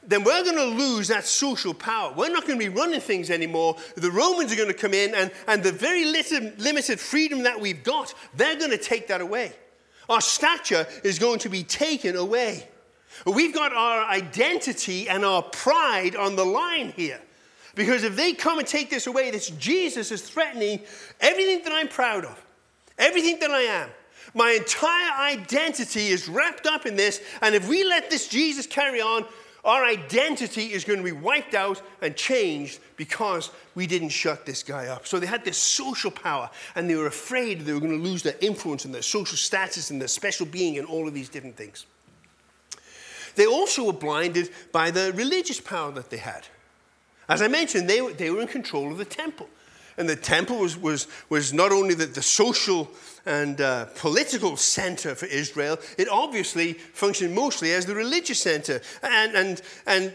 then 0.05 0.23
we're 0.23 0.43
going 0.43 0.55
to 0.55 0.77
lose 0.77 1.09
that 1.09 1.25
social 1.25 1.73
power. 1.73 2.13
We're 2.15 2.29
not 2.29 2.47
going 2.47 2.59
to 2.59 2.65
be 2.65 2.73
running 2.73 3.01
things 3.01 3.29
anymore. 3.29 3.75
The 3.95 4.11
Romans 4.11 4.53
are 4.53 4.55
going 4.55 4.69
to 4.69 4.73
come 4.73 4.93
in, 4.93 5.15
and, 5.15 5.31
and 5.47 5.63
the 5.63 5.71
very 5.71 6.05
limited 6.05 6.99
freedom 6.99 7.43
that 7.43 7.59
we've 7.59 7.83
got, 7.83 8.13
they're 8.35 8.57
going 8.57 8.71
to 8.71 8.77
take 8.77 9.07
that 9.07 9.21
away. 9.21 9.53
Our 10.09 10.21
stature 10.21 10.85
is 11.03 11.19
going 11.19 11.39
to 11.39 11.49
be 11.49 11.63
taken 11.63 12.15
away. 12.15 12.67
We've 13.25 13.53
got 13.53 13.73
our 13.73 14.05
identity 14.05 15.07
and 15.07 15.23
our 15.23 15.41
pride 15.41 16.15
on 16.15 16.35
the 16.35 16.45
line 16.45 16.93
here. 16.95 17.19
Because 17.75 18.03
if 18.03 18.15
they 18.15 18.33
come 18.33 18.59
and 18.59 18.67
take 18.67 18.89
this 18.89 19.07
away, 19.07 19.31
this 19.31 19.49
Jesus 19.49 20.11
is 20.11 20.21
threatening 20.21 20.81
everything 21.19 21.63
that 21.63 21.73
I'm 21.73 21.87
proud 21.87 22.25
of, 22.25 22.43
everything 22.97 23.39
that 23.39 23.51
I 23.51 23.61
am. 23.61 23.89
My 24.35 24.51
entire 24.51 25.31
identity 25.33 26.07
is 26.07 26.27
wrapped 26.27 26.65
up 26.65 26.85
in 26.85 26.95
this. 26.95 27.21
And 27.41 27.55
if 27.55 27.67
we 27.67 27.83
let 27.83 28.09
this 28.09 28.27
Jesus 28.27 28.67
carry 28.67 29.01
on, 29.01 29.25
our 29.63 29.85
identity 29.85 30.73
is 30.73 30.83
going 30.83 30.99
to 30.99 31.05
be 31.05 31.13
wiped 31.13 31.53
out 31.53 31.81
and 32.01 32.15
changed 32.15 32.79
because 32.97 33.49
we 33.75 33.87
didn't 33.87 34.09
shut 34.09 34.45
this 34.45 34.61
guy 34.61 34.87
up. 34.87 35.07
So 35.07 35.19
they 35.19 35.25
had 35.25 35.45
this 35.45 35.57
social 35.57 36.11
power 36.11 36.49
and 36.75 36.89
they 36.89 36.95
were 36.95 37.07
afraid 37.07 37.61
they 37.61 37.73
were 37.73 37.79
going 37.79 37.97
to 37.97 38.03
lose 38.03 38.23
their 38.23 38.35
influence 38.41 38.85
and 38.85 38.93
their 38.93 39.01
social 39.01 39.37
status 39.37 39.89
and 39.89 40.01
their 40.01 40.09
special 40.09 40.45
being 40.45 40.77
and 40.77 40.87
all 40.87 41.07
of 41.07 41.13
these 41.13 41.29
different 41.29 41.55
things. 41.55 41.85
They 43.35 43.45
also 43.45 43.85
were 43.85 43.93
blinded 43.93 44.49
by 44.71 44.91
the 44.91 45.11
religious 45.13 45.59
power 45.59 45.91
that 45.91 46.09
they 46.09 46.17
had. 46.17 46.47
As 47.27 47.41
I 47.41 47.47
mentioned, 47.47 47.89
they 47.89 47.99
they 48.13 48.29
were 48.29 48.41
in 48.41 48.47
control 48.47 48.91
of 48.91 48.97
the 48.97 49.05
temple. 49.05 49.47
And 49.97 50.09
the 50.09 50.15
temple 50.15 50.57
was, 50.57 50.77
was, 50.77 51.07
was 51.29 51.53
not 51.53 51.71
only 51.71 51.93
the, 51.93 52.05
the 52.07 52.21
social 52.21 52.89
and 53.25 53.59
uh, 53.61 53.85
political 53.95 54.57
center 54.57 55.15
for 55.15 55.27
Israel, 55.27 55.77
it 55.97 56.09
obviously 56.09 56.73
functioned 56.73 57.35
mostly 57.35 57.73
as 57.73 57.85
the 57.85 57.95
religious 57.95 58.39
center. 58.39 58.81
And, 59.03 59.35
and, 59.35 59.61
and 59.85 60.13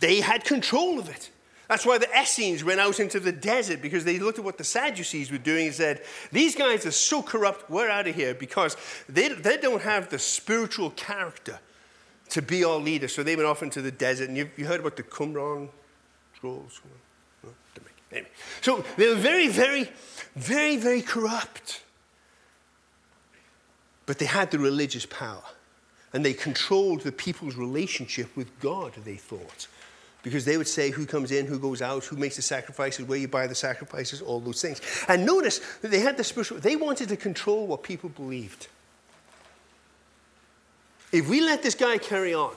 they 0.00 0.20
had 0.20 0.44
control 0.44 0.98
of 0.98 1.08
it. 1.08 1.30
That's 1.68 1.86
why 1.86 1.98
the 1.98 2.08
Essenes 2.18 2.64
went 2.64 2.80
out 2.80 2.98
into 2.98 3.20
the 3.20 3.30
desert 3.30 3.80
because 3.80 4.04
they 4.04 4.18
looked 4.18 4.38
at 4.38 4.44
what 4.44 4.58
the 4.58 4.64
Sadducees 4.64 5.30
were 5.30 5.38
doing 5.38 5.66
and 5.66 5.74
said, 5.74 6.02
These 6.32 6.56
guys 6.56 6.84
are 6.84 6.90
so 6.90 7.22
corrupt, 7.22 7.70
we're 7.70 7.88
out 7.88 8.08
of 8.08 8.14
here 8.16 8.34
because 8.34 8.76
they, 9.08 9.28
they 9.28 9.56
don't 9.56 9.82
have 9.82 10.08
the 10.08 10.18
spiritual 10.18 10.90
character 10.90 11.60
to 12.30 12.42
be 12.42 12.64
our 12.64 12.78
leader. 12.78 13.08
So 13.08 13.22
they 13.22 13.36
went 13.36 13.48
off 13.48 13.62
into 13.62 13.82
the 13.82 13.90
desert. 13.90 14.28
And 14.28 14.36
you, 14.36 14.50
you 14.56 14.66
heard 14.66 14.80
about 14.80 14.96
the 14.96 15.02
Qumran 15.02 15.68
scrolls? 16.36 16.80
Anyway. 18.12 18.28
So 18.60 18.84
they 18.96 19.08
were 19.08 19.14
very, 19.14 19.48
very, 19.48 19.90
very, 20.34 20.76
very 20.76 21.02
corrupt. 21.02 21.82
But 24.06 24.18
they 24.18 24.26
had 24.26 24.50
the 24.50 24.58
religious 24.58 25.06
power. 25.06 25.44
And 26.12 26.24
they 26.24 26.32
controlled 26.32 27.02
the 27.02 27.12
people's 27.12 27.54
relationship 27.54 28.36
with 28.36 28.58
God, 28.58 28.94
they 29.04 29.14
thought. 29.14 29.68
Because 30.22 30.44
they 30.44 30.56
would 30.56 30.68
say 30.68 30.90
who 30.90 31.06
comes 31.06 31.30
in, 31.30 31.46
who 31.46 31.58
goes 31.58 31.80
out, 31.80 32.04
who 32.04 32.16
makes 32.16 32.36
the 32.36 32.42
sacrifices, 32.42 33.06
where 33.06 33.18
you 33.18 33.28
buy 33.28 33.46
the 33.46 33.54
sacrifices, 33.54 34.20
all 34.20 34.40
those 34.40 34.60
things. 34.60 34.80
And 35.08 35.24
notice 35.24 35.60
that 35.80 35.90
they 35.90 36.00
had 36.00 36.16
the 36.16 36.24
spiritual, 36.24 36.58
they 36.58 36.76
wanted 36.76 37.08
to 37.10 37.16
control 37.16 37.66
what 37.66 37.82
people 37.82 38.10
believed. 38.10 38.66
If 41.12 41.28
we 41.28 41.40
let 41.40 41.62
this 41.62 41.74
guy 41.74 41.98
carry 41.98 42.34
on, 42.34 42.54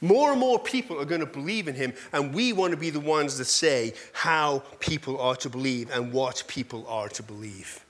more 0.00 0.30
and 0.30 0.40
more 0.40 0.58
people 0.58 1.00
are 1.00 1.04
going 1.04 1.20
to 1.20 1.26
believe 1.26 1.66
in 1.66 1.74
him, 1.74 1.92
and 2.12 2.32
we 2.32 2.52
want 2.52 2.70
to 2.70 2.76
be 2.76 2.90
the 2.90 3.00
ones 3.00 3.38
that 3.38 3.46
say 3.46 3.94
how 4.12 4.62
people 4.78 5.20
are 5.20 5.36
to 5.36 5.50
believe 5.50 5.90
and 5.90 6.12
what 6.12 6.44
people 6.46 6.86
are 6.88 7.08
to 7.08 7.22
believe. 7.22 7.84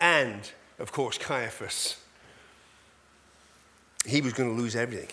And, 0.00 0.50
of 0.78 0.92
course, 0.92 1.16
Caiaphas, 1.16 1.96
he 4.06 4.20
was 4.20 4.34
going 4.34 4.54
to 4.54 4.60
lose 4.60 4.76
everything 4.76 5.08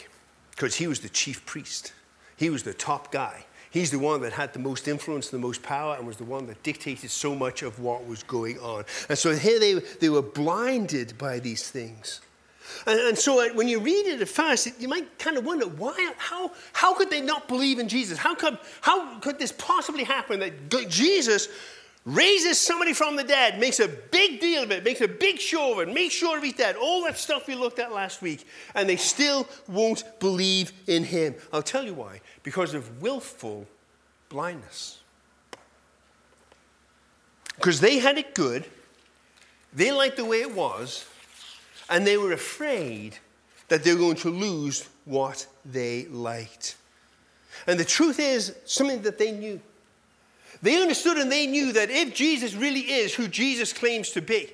because 0.51 0.75
he 0.75 0.87
was 0.87 0.99
the 0.99 1.09
chief 1.09 1.45
priest, 1.45 1.93
he 2.35 2.49
was 2.49 2.63
the 2.63 2.73
top 2.73 3.11
guy. 3.11 3.45
He's 3.69 3.89
the 3.89 3.99
one 3.99 4.19
that 4.23 4.33
had 4.33 4.51
the 4.51 4.59
most 4.59 4.89
influence, 4.89 5.29
the 5.29 5.39
most 5.39 5.63
power, 5.63 5.95
and 5.95 6.05
was 6.05 6.17
the 6.17 6.25
one 6.25 6.45
that 6.47 6.61
dictated 6.61 7.09
so 7.09 7.33
much 7.33 7.63
of 7.63 7.79
what 7.79 8.05
was 8.05 8.21
going 8.21 8.59
on. 8.59 8.83
And 9.07 9.17
so 9.17 9.33
here 9.33 9.61
they, 9.61 9.75
they 9.75 10.09
were 10.09 10.21
blinded 10.21 11.17
by 11.17 11.39
these 11.39 11.69
things. 11.71 12.19
And, 12.85 12.99
and, 12.99 13.17
so 13.17 13.41
uh, 13.41 13.53
when 13.53 13.67
you 13.67 13.79
read 13.79 14.05
it 14.07 14.21
at 14.21 14.29
first, 14.29 14.69
you 14.79 14.87
might 14.87 15.19
kind 15.19 15.37
of 15.37 15.45
wonder 15.45 15.67
why, 15.67 16.13
how, 16.17 16.51
how 16.73 16.93
could 16.93 17.09
they 17.09 17.21
not 17.21 17.47
believe 17.47 17.79
in 17.79 17.87
Jesus? 17.87 18.17
How 18.17 18.35
could, 18.35 18.57
how 18.81 19.19
could 19.19 19.39
this 19.39 19.51
possibly 19.51 20.03
happen 20.03 20.39
that 20.39 20.89
Jesus 20.89 21.47
raises 22.05 22.57
somebody 22.59 22.93
from 22.93 23.15
the 23.15 23.23
dead, 23.23 23.59
makes 23.59 23.79
a 23.79 23.87
big 23.87 24.39
deal 24.39 24.63
of 24.63 24.71
it, 24.71 24.83
makes 24.83 25.01
a 25.01 25.07
big 25.07 25.39
show 25.39 25.73
of 25.73 25.87
it, 25.87 25.93
makes 25.93 26.15
sure 26.15 26.41
he's 26.41 26.53
dead, 26.53 26.75
all 26.75 27.03
that 27.03 27.17
stuff 27.17 27.47
we 27.47 27.55
looked 27.55 27.79
at 27.79 27.91
last 27.91 28.21
week, 28.21 28.47
and 28.73 28.89
they 28.89 28.95
still 28.95 29.47
won't 29.67 30.03
believe 30.19 30.73
in 30.87 31.03
him. 31.03 31.35
I'll 31.53 31.61
tell 31.61 31.83
you 31.83 31.93
why. 31.93 32.21
Because 32.43 32.73
of 32.73 33.01
willful 33.01 33.67
blindness. 34.29 34.99
Because 37.55 37.79
they 37.79 37.99
had 37.99 38.17
it 38.17 38.33
good, 38.33 38.65
they 39.73 39.91
liked 39.91 40.17
the 40.17 40.25
way 40.25 40.41
it 40.41 40.55
was, 40.55 41.05
and 41.91 42.07
they 42.07 42.17
were 42.17 42.31
afraid 42.31 43.17
that 43.67 43.83
they 43.83 43.93
were 43.93 43.99
going 43.99 44.15
to 44.15 44.29
lose 44.29 44.89
what 45.05 45.45
they 45.65 46.05
liked. 46.05 46.77
And 47.67 47.79
the 47.79 47.85
truth 47.85 48.19
is, 48.19 48.55
something 48.65 49.01
that 49.03 49.17
they 49.17 49.31
knew. 49.31 49.59
They 50.61 50.81
understood 50.81 51.17
and 51.17 51.31
they 51.31 51.47
knew 51.47 51.73
that 51.73 51.89
if 51.89 52.15
Jesus 52.15 52.53
really 52.55 52.79
is 52.79 53.13
who 53.13 53.27
Jesus 53.27 53.73
claims 53.73 54.11
to 54.11 54.21
be, 54.21 54.49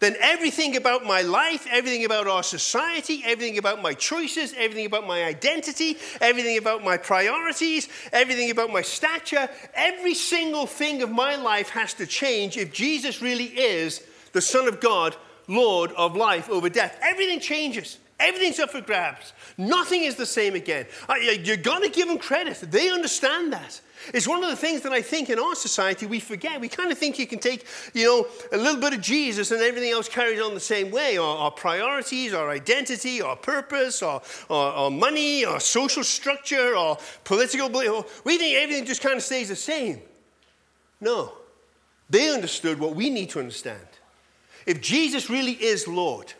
then 0.00 0.14
everything 0.20 0.76
about 0.76 1.04
my 1.04 1.22
life, 1.22 1.66
everything 1.70 2.04
about 2.04 2.28
our 2.28 2.44
society, 2.44 3.22
everything 3.24 3.58
about 3.58 3.82
my 3.82 3.94
choices, 3.94 4.54
everything 4.56 4.86
about 4.86 5.06
my 5.06 5.24
identity, 5.24 5.96
everything 6.20 6.58
about 6.58 6.84
my 6.84 6.96
priorities, 6.96 7.88
everything 8.12 8.52
about 8.52 8.70
my 8.70 8.82
stature, 8.82 9.48
every 9.74 10.14
single 10.14 10.66
thing 10.66 11.02
of 11.02 11.10
my 11.10 11.34
life 11.34 11.70
has 11.70 11.94
to 11.94 12.06
change 12.06 12.56
if 12.56 12.72
Jesus 12.72 13.20
really 13.20 13.46
is 13.46 14.04
the 14.32 14.40
Son 14.40 14.68
of 14.68 14.80
God, 14.80 15.16
Lord 15.48 15.92
of 15.92 16.14
life 16.14 16.48
over 16.48 16.68
death. 16.68 16.98
Everything 17.02 17.40
changes. 17.40 17.98
Everything's 18.20 18.58
up 18.58 18.70
for 18.70 18.80
grabs. 18.80 19.32
Nothing 19.56 20.04
is 20.04 20.16
the 20.16 20.26
same 20.26 20.54
again. 20.54 20.86
You're 21.42 21.56
going 21.56 21.82
to 21.82 21.88
give 21.88 22.08
them 22.08 22.18
credit. 22.18 22.56
They 22.60 22.90
understand 22.90 23.52
that. 23.52 23.80
It's 24.14 24.26
one 24.26 24.42
of 24.42 24.50
the 24.50 24.56
things 24.56 24.82
that 24.82 24.92
I 24.92 25.02
think 25.02 25.28
in 25.28 25.38
our 25.38 25.54
society 25.54 26.06
we 26.06 26.18
forget. 26.18 26.60
We 26.60 26.68
kind 26.68 26.90
of 26.90 26.98
think 26.98 27.18
you 27.18 27.26
can 27.26 27.38
take, 27.38 27.66
you 27.94 28.04
know, 28.06 28.26
a 28.52 28.56
little 28.56 28.80
bit 28.80 28.92
of 28.92 29.00
Jesus 29.00 29.50
and 29.50 29.60
everything 29.60 29.90
else 29.90 30.08
carries 30.08 30.40
on 30.40 30.54
the 30.54 30.60
same 30.60 30.90
way. 30.90 31.16
Our, 31.18 31.36
our 31.36 31.50
priorities, 31.50 32.32
our 32.32 32.50
identity, 32.50 33.20
our 33.20 33.36
purpose, 33.36 34.02
our, 34.02 34.22
our, 34.50 34.72
our, 34.72 34.90
money, 34.90 35.44
our 35.44 35.60
social 35.60 36.04
structure, 36.04 36.74
our 36.76 36.96
political 37.24 37.68
belief. 37.68 38.24
We 38.24 38.38
think 38.38 38.56
everything 38.56 38.84
just 38.84 39.02
kind 39.02 39.16
of 39.16 39.22
stays 39.22 39.48
the 39.48 39.56
same. 39.56 40.00
No. 41.00 41.32
They 42.10 42.32
understood 42.32 42.80
what 42.80 42.94
we 42.94 43.10
need 43.10 43.30
to 43.30 43.40
understand. 43.40 43.86
If 44.68 44.82
Jesus 44.82 45.30
really 45.30 45.52
is 45.52 45.88
Lord, 45.88 46.34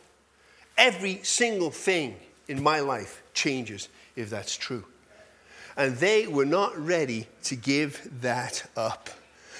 every 0.76 1.20
single 1.22 1.70
thing 1.70 2.14
in 2.46 2.62
my 2.62 2.80
life 2.80 3.22
changes 3.32 3.88
if 4.16 4.28
that's 4.28 4.54
true. 4.54 4.84
And 5.78 5.96
they 5.96 6.26
were 6.26 6.44
not 6.44 6.76
ready 6.78 7.26
to 7.44 7.56
give 7.56 8.06
that 8.20 8.68
up 8.76 9.08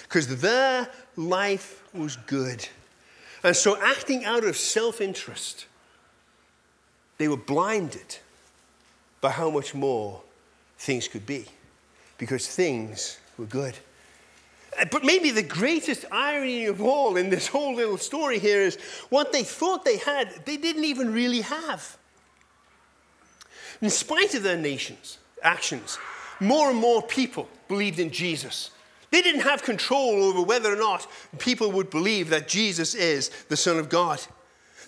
because 0.03 0.43
their 0.43 0.87
life 1.17 1.83
was 1.95 2.17
good. 2.17 2.69
And 3.43 3.57
so, 3.57 3.81
acting 3.81 4.27
out 4.27 4.45
of 4.45 4.55
self 4.55 5.01
interest, 5.01 5.65
they 7.17 7.27
were 7.27 7.39
blinded 7.39 8.19
by 9.23 9.31
how 9.31 9.49
much 9.49 9.75
more 9.75 10.21
things 10.77 11.09
could 11.09 11.25
be 11.25 11.47
because 12.19 12.47
things 12.47 13.17
were 13.39 13.47
good. 13.47 13.79
Uh, 14.79 14.85
but 14.91 15.05
maybe 15.05 15.31
the 15.31 15.43
greatest 15.43 16.05
irony 16.13 16.67
of 16.67 16.81
all 16.81 17.17
in 17.17 17.31
this 17.31 17.47
whole 17.47 17.75
little 17.75 17.99
story 17.99 18.39
here 18.39 18.63
is 18.63 18.77
what 19.09 19.33
they 19.33 19.43
thought 19.43 19.85
they 19.85 19.99
had, 19.99 20.33
they 20.45 20.57
didn't 20.57 20.85
even 20.85 21.13
really 21.13 21.41
have. 21.41 21.97
In 23.81 23.91
spite 23.91 24.35
of 24.35 24.43
their 24.43 24.57
nations, 24.57 25.19
actions, 25.43 25.99
more 26.41 26.71
and 26.71 26.79
more 26.79 27.03
people 27.03 27.49
believed 27.69 27.99
in 27.99 28.11
Jesus. 28.11 28.71
They 29.11 29.23
didn't 29.23 29.43
have 29.43 29.63
control 29.63 30.23
over 30.25 30.43
whether 30.43 30.73
or 30.73 30.77
not 30.77 31.07
people 31.39 31.73
would 31.73 31.91
believe 31.91 32.29
that 32.31 32.49
Jesus 32.49 32.95
is 32.95 33.31
the 33.49 33.57
Son 33.57 33.79
of 33.79 33.89
God. 33.89 34.21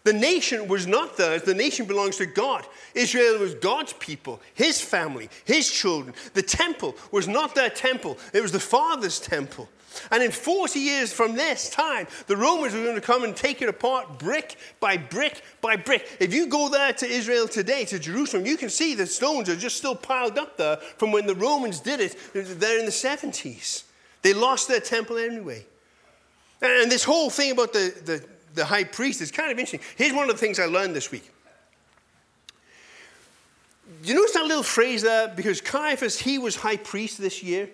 The 0.02 0.12
nation 0.12 0.66
was 0.66 0.86
not 0.86 1.16
theirs, 1.16 1.42
the 1.42 1.54
nation 1.54 1.86
belongs 1.86 2.16
to 2.16 2.26
God. 2.26 2.66
Israel 2.94 3.38
was 3.38 3.54
God's 3.54 3.92
people, 3.94 4.40
his 4.54 4.80
family, 4.80 5.28
his 5.44 5.70
children. 5.70 6.14
The 6.32 6.42
temple 6.42 6.96
was 7.12 7.28
not 7.28 7.54
their 7.54 7.70
temple, 7.70 8.18
it 8.32 8.40
was 8.42 8.52
the 8.52 8.60
Father's 8.60 9.20
temple. 9.20 9.68
And 10.10 10.22
in 10.22 10.30
40 10.30 10.78
years 10.78 11.12
from 11.12 11.34
this 11.34 11.68
time, 11.70 12.06
the 12.26 12.36
Romans 12.36 12.74
were 12.74 12.82
going 12.82 12.94
to 12.94 13.00
come 13.00 13.24
and 13.24 13.34
take 13.34 13.60
it 13.62 13.68
apart 13.68 14.18
brick 14.18 14.56
by 14.78 14.96
brick 14.96 15.42
by 15.60 15.76
brick. 15.76 16.06
If 16.20 16.32
you 16.32 16.46
go 16.46 16.68
there 16.68 16.92
to 16.92 17.06
Israel 17.06 17.48
today, 17.48 17.84
to 17.86 17.98
Jerusalem, 17.98 18.46
you 18.46 18.56
can 18.56 18.70
see 18.70 18.94
the 18.94 19.06
stones 19.06 19.48
are 19.48 19.56
just 19.56 19.76
still 19.76 19.96
piled 19.96 20.38
up 20.38 20.56
there 20.56 20.76
from 20.96 21.12
when 21.12 21.26
the 21.26 21.34
Romans 21.34 21.80
did 21.80 22.00
it 22.00 22.16
there 22.32 22.78
in 22.78 22.84
the 22.84 22.92
70s. 22.92 23.84
They 24.22 24.34
lost 24.34 24.68
their 24.68 24.80
temple 24.80 25.16
anyway. 25.16 25.66
And 26.62 26.90
this 26.90 27.04
whole 27.04 27.30
thing 27.30 27.52
about 27.52 27.72
the, 27.72 27.94
the, 28.04 28.24
the 28.54 28.64
high 28.64 28.84
priest 28.84 29.20
is 29.20 29.30
kind 29.30 29.50
of 29.50 29.58
interesting. 29.58 29.80
Here's 29.96 30.12
one 30.12 30.28
of 30.28 30.36
the 30.36 30.40
things 30.40 30.58
I 30.58 30.66
learned 30.66 30.94
this 30.94 31.10
week. 31.10 31.30
You 34.04 34.14
notice 34.14 34.32
that 34.32 34.46
little 34.46 34.62
phrase 34.62 35.02
there? 35.02 35.28
Because 35.28 35.60
Caiaphas, 35.60 36.18
he 36.18 36.38
was 36.38 36.56
high 36.56 36.76
priest 36.76 37.20
this 37.20 37.42
year. 37.42 37.68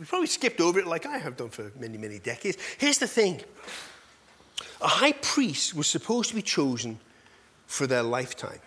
We 0.00 0.06
probably 0.06 0.28
skipped 0.28 0.62
over 0.62 0.78
it 0.78 0.86
like 0.86 1.04
I 1.04 1.18
have 1.18 1.36
done 1.36 1.50
for 1.50 1.70
many, 1.78 1.98
many 1.98 2.18
decades. 2.18 2.56
Here's 2.78 2.96
the 2.96 3.06
thing 3.06 3.42
a 4.80 4.88
high 4.88 5.12
priest 5.12 5.74
was 5.74 5.86
supposed 5.86 6.30
to 6.30 6.34
be 6.34 6.40
chosen 6.40 6.98
for 7.66 7.86
their 7.86 8.02
lifetime. 8.02 8.60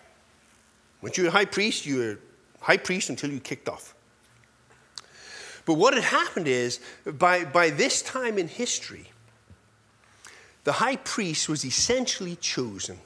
Once 1.02 1.18
you're 1.18 1.26
a 1.26 1.32
high 1.32 1.44
priest, 1.44 1.86
you're 1.86 2.18
high 2.60 2.76
priest 2.76 3.10
until 3.10 3.32
you 3.32 3.40
kicked 3.40 3.68
off. 3.68 3.96
But 5.66 5.74
what 5.74 5.94
had 5.94 6.04
happened 6.04 6.46
is, 6.46 6.78
by, 7.04 7.44
by 7.44 7.70
this 7.70 8.00
time 8.00 8.38
in 8.38 8.46
history, 8.46 9.10
the 10.62 10.72
high 10.72 10.96
priest 10.96 11.48
was 11.48 11.64
essentially 11.64 12.36
chosen 12.36 13.00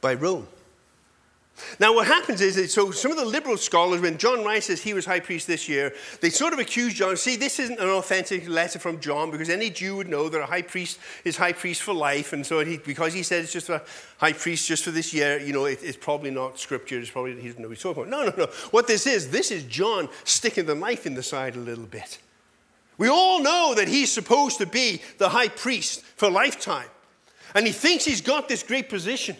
by 0.00 0.14
Rome. 0.14 0.48
Now, 1.78 1.94
what 1.94 2.06
happens 2.06 2.40
is, 2.40 2.56
that, 2.56 2.70
so 2.70 2.90
some 2.90 3.10
of 3.10 3.18
the 3.18 3.24
liberal 3.24 3.56
scholars, 3.56 4.00
when 4.00 4.18
John 4.18 4.42
Rice 4.42 4.66
says 4.66 4.82
he 4.82 4.94
was 4.94 5.04
high 5.04 5.20
priest 5.20 5.46
this 5.46 5.68
year, 5.68 5.94
they 6.20 6.30
sort 6.30 6.52
of 6.52 6.58
accuse 6.58 6.94
John. 6.94 7.16
See, 7.16 7.36
this 7.36 7.58
isn't 7.58 7.78
an 7.78 7.88
authentic 7.88 8.48
letter 8.48 8.78
from 8.78 8.98
John 9.00 9.30
because 9.30 9.48
any 9.48 9.70
Jew 9.70 9.96
would 9.96 10.08
know 10.08 10.28
that 10.28 10.40
a 10.40 10.46
high 10.46 10.62
priest 10.62 10.98
is 11.24 11.36
high 11.36 11.52
priest 11.52 11.82
for 11.82 11.92
life, 11.92 12.32
and 12.32 12.44
so 12.44 12.64
he, 12.64 12.78
because 12.78 13.12
he 13.12 13.22
said 13.22 13.44
it's 13.44 13.52
just 13.52 13.68
a 13.68 13.82
high 14.18 14.32
priest 14.32 14.66
just 14.66 14.82
for 14.82 14.90
this 14.90 15.12
year, 15.12 15.38
you 15.38 15.52
know, 15.52 15.66
it, 15.66 15.80
it's 15.82 15.96
probably 15.96 16.30
not 16.30 16.58
scripture. 16.58 16.98
It's 16.98 17.10
probably 17.10 17.40
he 17.40 17.48
doesn't 17.48 17.60
know 17.60 17.68
what 17.68 17.76
he's 17.76 17.82
talking 17.82 18.04
about. 18.04 18.10
No, 18.10 18.30
no, 18.30 18.46
no. 18.46 18.52
What 18.70 18.86
this 18.86 19.06
is, 19.06 19.30
this 19.30 19.50
is 19.50 19.62
John 19.64 20.08
sticking 20.24 20.66
the 20.66 20.74
knife 20.74 21.06
in 21.06 21.14
the 21.14 21.22
side 21.22 21.54
a 21.54 21.60
little 21.60 21.86
bit. 21.86 22.18
We 22.98 23.08
all 23.08 23.42
know 23.42 23.74
that 23.76 23.88
he's 23.88 24.10
supposed 24.10 24.58
to 24.58 24.66
be 24.66 25.02
the 25.18 25.28
high 25.28 25.48
priest 25.48 26.02
for 26.02 26.30
lifetime, 26.30 26.88
and 27.54 27.66
he 27.66 27.72
thinks 27.72 28.04
he's 28.04 28.22
got 28.22 28.48
this 28.48 28.62
great 28.62 28.88
position. 28.88 29.36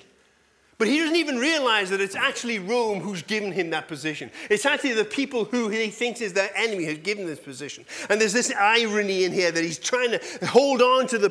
But 0.83 0.89
he 0.89 0.99
doesn't 0.99 1.15
even 1.15 1.37
realize 1.37 1.91
that 1.91 2.01
it's 2.01 2.17
actually 2.17 2.59
Rome 2.59 2.99
who's 2.99 3.23
given 3.23 3.53
him 3.53 3.71
that 3.71 3.87
position. 3.87 4.33
It's 4.51 4.67
actually 4.67 4.95
the 4.95 5.05
people 5.05 5.45
who 5.45 5.69
he 5.69 5.91
thinks 5.91 6.21
is 6.21 6.33
their 6.33 6.51
enemy 6.57 6.87
who's 6.87 6.99
given 6.99 7.25
this 7.25 7.39
position. 7.39 7.85
And 8.11 8.21
there's 8.21 8.33
this 8.33 8.51
irony 8.51 9.23
in 9.23 9.31
here 9.31 9.53
that 9.53 9.63
he's 9.63 9.79
trying 9.79 10.11
to 10.11 10.21
hold 10.45 10.83
on 10.83 11.07
to 11.07 11.19
the 11.19 11.31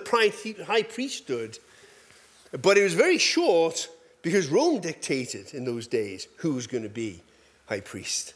high 0.65 0.83
priesthood. 0.83 1.59
But 2.61 2.77
it 2.77 2.83
was 2.83 2.93
very 2.93 3.17
short 3.17 3.89
because 4.21 4.47
Rome 4.47 4.79
dictated 4.79 5.53
in 5.53 5.65
those 5.65 5.85
days 5.85 6.29
who 6.37 6.53
was 6.53 6.65
going 6.65 6.83
to 6.83 6.89
be 6.89 7.21
high 7.65 7.81
priest. 7.81 8.35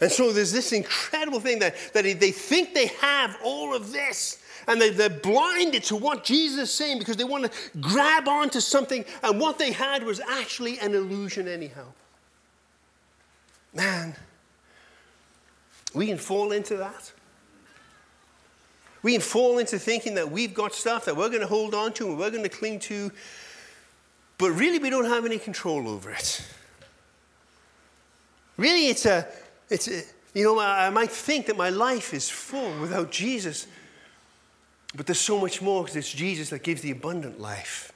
And 0.00 0.10
so 0.10 0.32
there's 0.32 0.50
this 0.50 0.72
incredible 0.72 1.38
thing 1.38 1.60
that, 1.60 1.76
that 1.92 2.02
they 2.02 2.32
think 2.32 2.74
they 2.74 2.88
have 3.00 3.36
all 3.44 3.76
of 3.76 3.92
this 3.92 4.42
and 4.68 4.80
they, 4.80 4.90
they're 4.90 5.08
blinded 5.08 5.82
to 5.84 5.96
what 5.96 6.22
Jesus 6.22 6.68
is 6.68 6.72
saying 6.72 6.98
because 6.98 7.16
they 7.16 7.24
want 7.24 7.50
to 7.50 7.78
grab 7.80 8.28
onto 8.28 8.60
something, 8.60 9.04
and 9.22 9.40
what 9.40 9.58
they 9.58 9.72
had 9.72 10.04
was 10.04 10.20
actually 10.20 10.78
an 10.78 10.94
illusion, 10.94 11.48
anyhow. 11.48 11.86
Man, 13.74 14.14
we 15.94 16.06
can 16.06 16.18
fall 16.18 16.52
into 16.52 16.76
that. 16.76 17.12
We 19.02 19.12
can 19.12 19.20
fall 19.20 19.58
into 19.58 19.78
thinking 19.78 20.14
that 20.14 20.30
we've 20.30 20.52
got 20.54 20.74
stuff 20.74 21.06
that 21.06 21.16
we're 21.16 21.28
going 21.28 21.40
to 21.40 21.46
hold 21.46 21.74
on 21.74 21.92
to 21.94 22.08
and 22.08 22.18
we're 22.18 22.30
going 22.30 22.42
to 22.42 22.48
cling 22.48 22.80
to, 22.80 23.10
but 24.36 24.50
really 24.50 24.78
we 24.78 24.90
don't 24.90 25.06
have 25.06 25.24
any 25.24 25.38
control 25.38 25.88
over 25.88 26.10
it. 26.10 26.44
Really, 28.56 28.88
it's 28.88 29.06
a, 29.06 29.26
it's 29.70 29.88
a, 29.88 30.02
you 30.34 30.44
know, 30.44 30.58
I 30.58 30.90
might 30.90 31.10
think 31.10 31.46
that 31.46 31.56
my 31.56 31.70
life 31.70 32.12
is 32.12 32.28
full 32.28 32.80
without 32.80 33.10
Jesus. 33.10 33.68
But 34.98 35.06
there's 35.06 35.20
so 35.20 35.38
much 35.38 35.62
more 35.62 35.84
because 35.84 35.94
it's 35.94 36.12
Jesus 36.12 36.50
that 36.50 36.64
gives 36.64 36.82
the 36.82 36.90
abundant 36.90 37.38
life. 37.38 37.92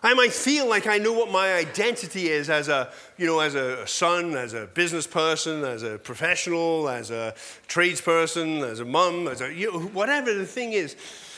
I 0.00 0.14
might 0.14 0.32
feel 0.32 0.68
like 0.68 0.86
I 0.86 0.98
know 0.98 1.12
what 1.12 1.28
my 1.28 1.54
identity 1.54 2.28
is 2.28 2.48
as 2.48 2.68
a, 2.68 2.92
you 3.18 3.26
know, 3.26 3.40
as 3.40 3.56
a 3.56 3.84
son, 3.88 4.36
as 4.36 4.54
a 4.54 4.66
business 4.66 5.08
person, 5.08 5.64
as 5.64 5.82
a 5.82 5.98
professional, 5.98 6.88
as 6.88 7.10
a 7.10 7.34
tradesperson, 7.66 8.62
as 8.62 8.78
a 8.78 8.84
mum, 8.84 9.26
as 9.26 9.40
a, 9.40 9.52
you 9.52 9.72
know, 9.72 9.80
whatever 9.80 10.32
the 10.32 10.46
thing 10.46 10.72
is. 10.72 10.94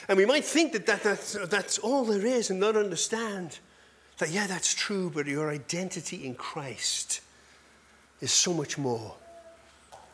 And 0.08 0.18
we 0.18 0.26
might 0.26 0.44
think 0.44 0.72
that, 0.72 0.84
that 0.86 1.02
that's, 1.02 1.38
that's 1.48 1.78
all 1.78 2.04
there 2.04 2.26
is 2.26 2.50
and 2.50 2.60
not 2.60 2.76
understand 2.76 3.58
that, 4.18 4.28
yeah, 4.28 4.46
that's 4.46 4.74
true, 4.74 5.10
but 5.14 5.24
your 5.24 5.48
identity 5.48 6.26
in 6.26 6.34
Christ 6.34 7.22
is 8.20 8.30
so 8.30 8.52
much 8.52 8.76
more. 8.76 9.14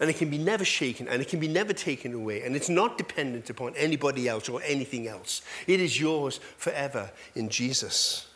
And 0.01 0.09
it 0.09 0.17
can 0.17 0.31
be 0.31 0.39
never 0.39 0.65
shaken 0.65 1.09
and 1.09 1.21
it 1.21 1.29
can 1.29 1.39
be 1.39 1.49
never 1.49 1.75
taken 1.75 2.15
away. 2.15 2.43
And 2.43 2.57
it's 2.57 2.71
not 2.71 2.97
dependent 2.97 3.51
upon 3.51 3.75
anybody 3.77 4.29
else 4.29 4.49
or 4.49 4.63
anything 4.63 5.07
else. 5.07 5.43
It 5.67 5.79
is 5.79 6.01
yours 6.01 6.41
forever 6.57 7.11
in 7.35 7.51
Jesus. 7.51 8.27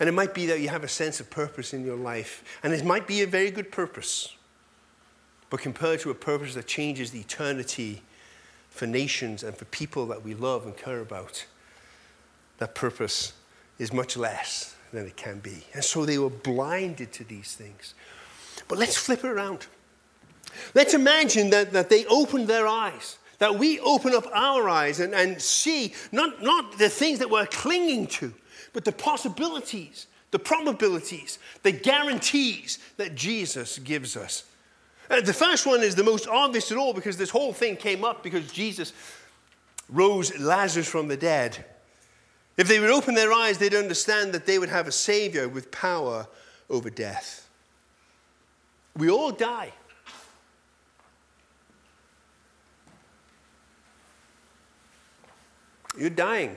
And 0.00 0.08
it 0.08 0.12
might 0.12 0.34
be 0.34 0.46
that 0.46 0.60
you 0.60 0.68
have 0.70 0.84
a 0.84 0.88
sense 0.88 1.20
of 1.20 1.30
purpose 1.30 1.74
in 1.74 1.84
your 1.84 1.96
life. 1.96 2.42
And 2.62 2.72
it 2.72 2.84
might 2.84 3.06
be 3.06 3.20
a 3.22 3.26
very 3.26 3.50
good 3.50 3.70
purpose. 3.70 4.34
But 5.50 5.60
compared 5.60 6.00
to 6.00 6.10
a 6.10 6.14
purpose 6.14 6.54
that 6.54 6.66
changes 6.66 7.10
the 7.10 7.20
eternity 7.20 8.02
for 8.70 8.86
nations 8.86 9.42
and 9.42 9.56
for 9.56 9.64
people 9.66 10.06
that 10.06 10.22
we 10.22 10.34
love 10.34 10.64
and 10.64 10.76
care 10.76 11.00
about, 11.00 11.46
that 12.58 12.74
purpose 12.74 13.34
is 13.78 13.92
much 13.92 14.16
less 14.16 14.74
than 14.92 15.06
it 15.06 15.16
can 15.16 15.38
be. 15.38 15.64
And 15.74 15.84
so 15.84 16.04
they 16.04 16.18
were 16.18 16.30
blinded 16.30 17.12
to 17.12 17.24
these 17.24 17.54
things. 17.54 17.94
But 18.68 18.78
let's 18.78 18.96
flip 18.96 19.24
it 19.24 19.28
around. 19.28 19.66
Let's 20.74 20.94
imagine 20.94 21.50
that, 21.50 21.72
that 21.72 21.88
they 21.88 22.06
opened 22.06 22.48
their 22.48 22.66
eyes, 22.66 23.18
that 23.38 23.58
we 23.58 23.80
open 23.80 24.14
up 24.14 24.26
our 24.32 24.68
eyes 24.68 25.00
and, 25.00 25.14
and 25.14 25.40
see 25.40 25.94
not, 26.12 26.42
not 26.42 26.78
the 26.78 26.88
things 26.88 27.18
that 27.18 27.30
we're 27.30 27.46
clinging 27.46 28.06
to, 28.08 28.32
but 28.72 28.84
the 28.84 28.92
possibilities, 28.92 30.06
the 30.30 30.38
probabilities, 30.38 31.38
the 31.62 31.72
guarantees 31.72 32.78
that 32.96 33.14
Jesus 33.14 33.78
gives 33.78 34.16
us. 34.16 34.44
Uh, 35.10 35.20
the 35.20 35.32
first 35.32 35.66
one 35.66 35.82
is 35.82 35.94
the 35.94 36.04
most 36.04 36.28
obvious 36.28 36.70
at 36.70 36.78
all 36.78 36.92
because 36.92 37.16
this 37.16 37.30
whole 37.30 37.52
thing 37.52 37.76
came 37.76 38.04
up 38.04 38.22
because 38.22 38.50
Jesus 38.52 38.92
rose 39.88 40.38
Lazarus 40.38 40.86
from 40.86 41.08
the 41.08 41.16
dead. 41.16 41.64
If 42.58 42.68
they 42.68 42.80
would 42.80 42.90
open 42.90 43.14
their 43.14 43.32
eyes, 43.32 43.58
they'd 43.58 43.74
understand 43.74 44.32
that 44.32 44.44
they 44.44 44.58
would 44.58 44.68
have 44.68 44.86
a 44.88 44.92
Savior 44.92 45.48
with 45.48 45.70
power 45.70 46.26
over 46.68 46.90
death. 46.90 47.48
We 48.96 49.08
all 49.10 49.30
die. 49.30 49.72
You're 55.98 56.10
dying. 56.10 56.56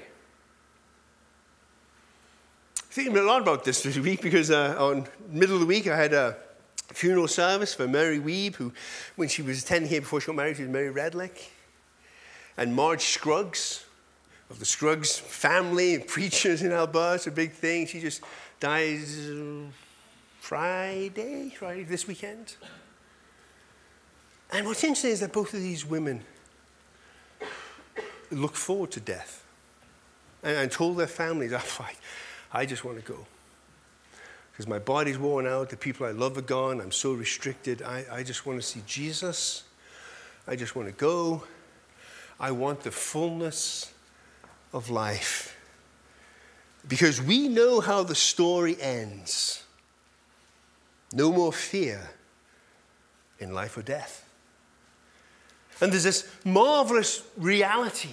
Thinking 2.75 3.17
a 3.17 3.21
lot 3.21 3.41
about 3.41 3.63
this 3.63 3.81
this 3.81 3.97
week 3.97 4.21
because 4.21 4.51
uh, 4.51 4.75
on 4.77 5.07
middle 5.29 5.55
of 5.55 5.61
the 5.61 5.65
week 5.65 5.87
I 5.87 5.97
had 5.97 6.13
a 6.13 6.37
funeral 6.93 7.27
service 7.27 7.73
for 7.73 7.87
Mary 7.87 8.19
Weeb, 8.19 8.55
who, 8.55 8.71
when 9.15 9.29
she 9.29 9.41
was 9.41 9.63
10 9.63 9.85
here 9.85 10.01
before 10.01 10.21
she 10.21 10.27
got 10.27 10.35
married, 10.35 10.57
she 10.57 10.63
was 10.63 10.71
Mary 10.71 10.93
Redlick. 10.93 11.49
And 12.57 12.75
Marge 12.75 13.01
Scruggs, 13.01 13.85
of 14.49 14.59
the 14.59 14.65
Scruggs 14.65 15.17
family 15.17 15.97
preachers 16.07 16.61
in 16.61 16.71
Alberta, 16.71 17.15
it's 17.15 17.27
a 17.27 17.31
big 17.31 17.53
thing. 17.53 17.87
She 17.87 17.99
just 17.99 18.21
dies 18.59 19.31
Friday, 20.39 21.49
Friday, 21.57 21.83
this 21.83 22.07
weekend. 22.07 22.55
And 24.51 24.67
what's 24.67 24.83
interesting 24.83 25.11
is 25.11 25.21
that 25.21 25.31
both 25.31 25.53
of 25.53 25.61
these 25.61 25.85
women 25.85 26.25
look 28.31 28.55
forward 28.55 28.91
to 28.91 28.99
death 28.99 29.43
and, 30.43 30.57
and 30.57 30.71
told 30.71 30.97
their 30.97 31.07
families, 31.07 31.53
oh, 31.55 31.85
I, 32.53 32.61
I 32.61 32.65
just 32.65 32.83
want 32.83 33.03
to 33.03 33.11
go. 33.11 33.25
Because 34.51 34.67
my 34.67 34.79
body's 34.79 35.17
worn 35.17 35.47
out, 35.47 35.69
the 35.69 35.77
people 35.77 36.05
I 36.05 36.11
love 36.11 36.37
are 36.37 36.41
gone, 36.41 36.81
I'm 36.81 36.91
so 36.91 37.13
restricted. 37.13 37.81
I, 37.81 38.05
I 38.11 38.23
just 38.23 38.45
want 38.45 38.59
to 38.59 38.65
see 38.65 38.81
Jesus. 38.85 39.63
I 40.47 40.55
just 40.55 40.75
want 40.75 40.87
to 40.87 40.93
go. 40.93 41.43
I 42.39 42.51
want 42.51 42.81
the 42.81 42.91
fullness 42.91 43.93
of 44.73 44.89
life. 44.89 45.57
Because 46.87 47.21
we 47.21 47.47
know 47.47 47.79
how 47.79 48.03
the 48.03 48.15
story 48.15 48.75
ends. 48.81 49.63
No 51.13 51.31
more 51.31 51.53
fear 51.53 52.09
in 53.39 53.53
life 53.53 53.77
or 53.77 53.81
death. 53.81 54.20
And 55.81 55.91
there's 55.91 56.03
this 56.03 56.29
marvelous 56.45 57.23
reality 57.37 58.09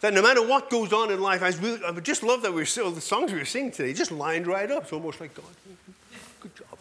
that 0.00 0.12
no 0.12 0.20
matter 0.20 0.46
what 0.46 0.68
goes 0.68 0.92
on 0.92 1.10
in 1.10 1.20
life, 1.20 1.42
I, 1.42 1.90
would 1.92 2.04
just 2.04 2.22
love 2.22 2.42
that 2.42 2.52
we 2.52 2.64
still, 2.64 2.90
the 2.90 3.00
songs 3.00 3.32
we 3.32 3.38
were 3.38 3.44
singing 3.44 3.70
today 3.70 3.92
just 3.92 4.12
lined 4.12 4.46
right 4.46 4.70
up. 4.70 4.82
It's 4.84 4.92
almost 4.92 5.20
like 5.20 5.32
God, 5.34 5.46
good 6.40 6.52
job. 6.56 6.78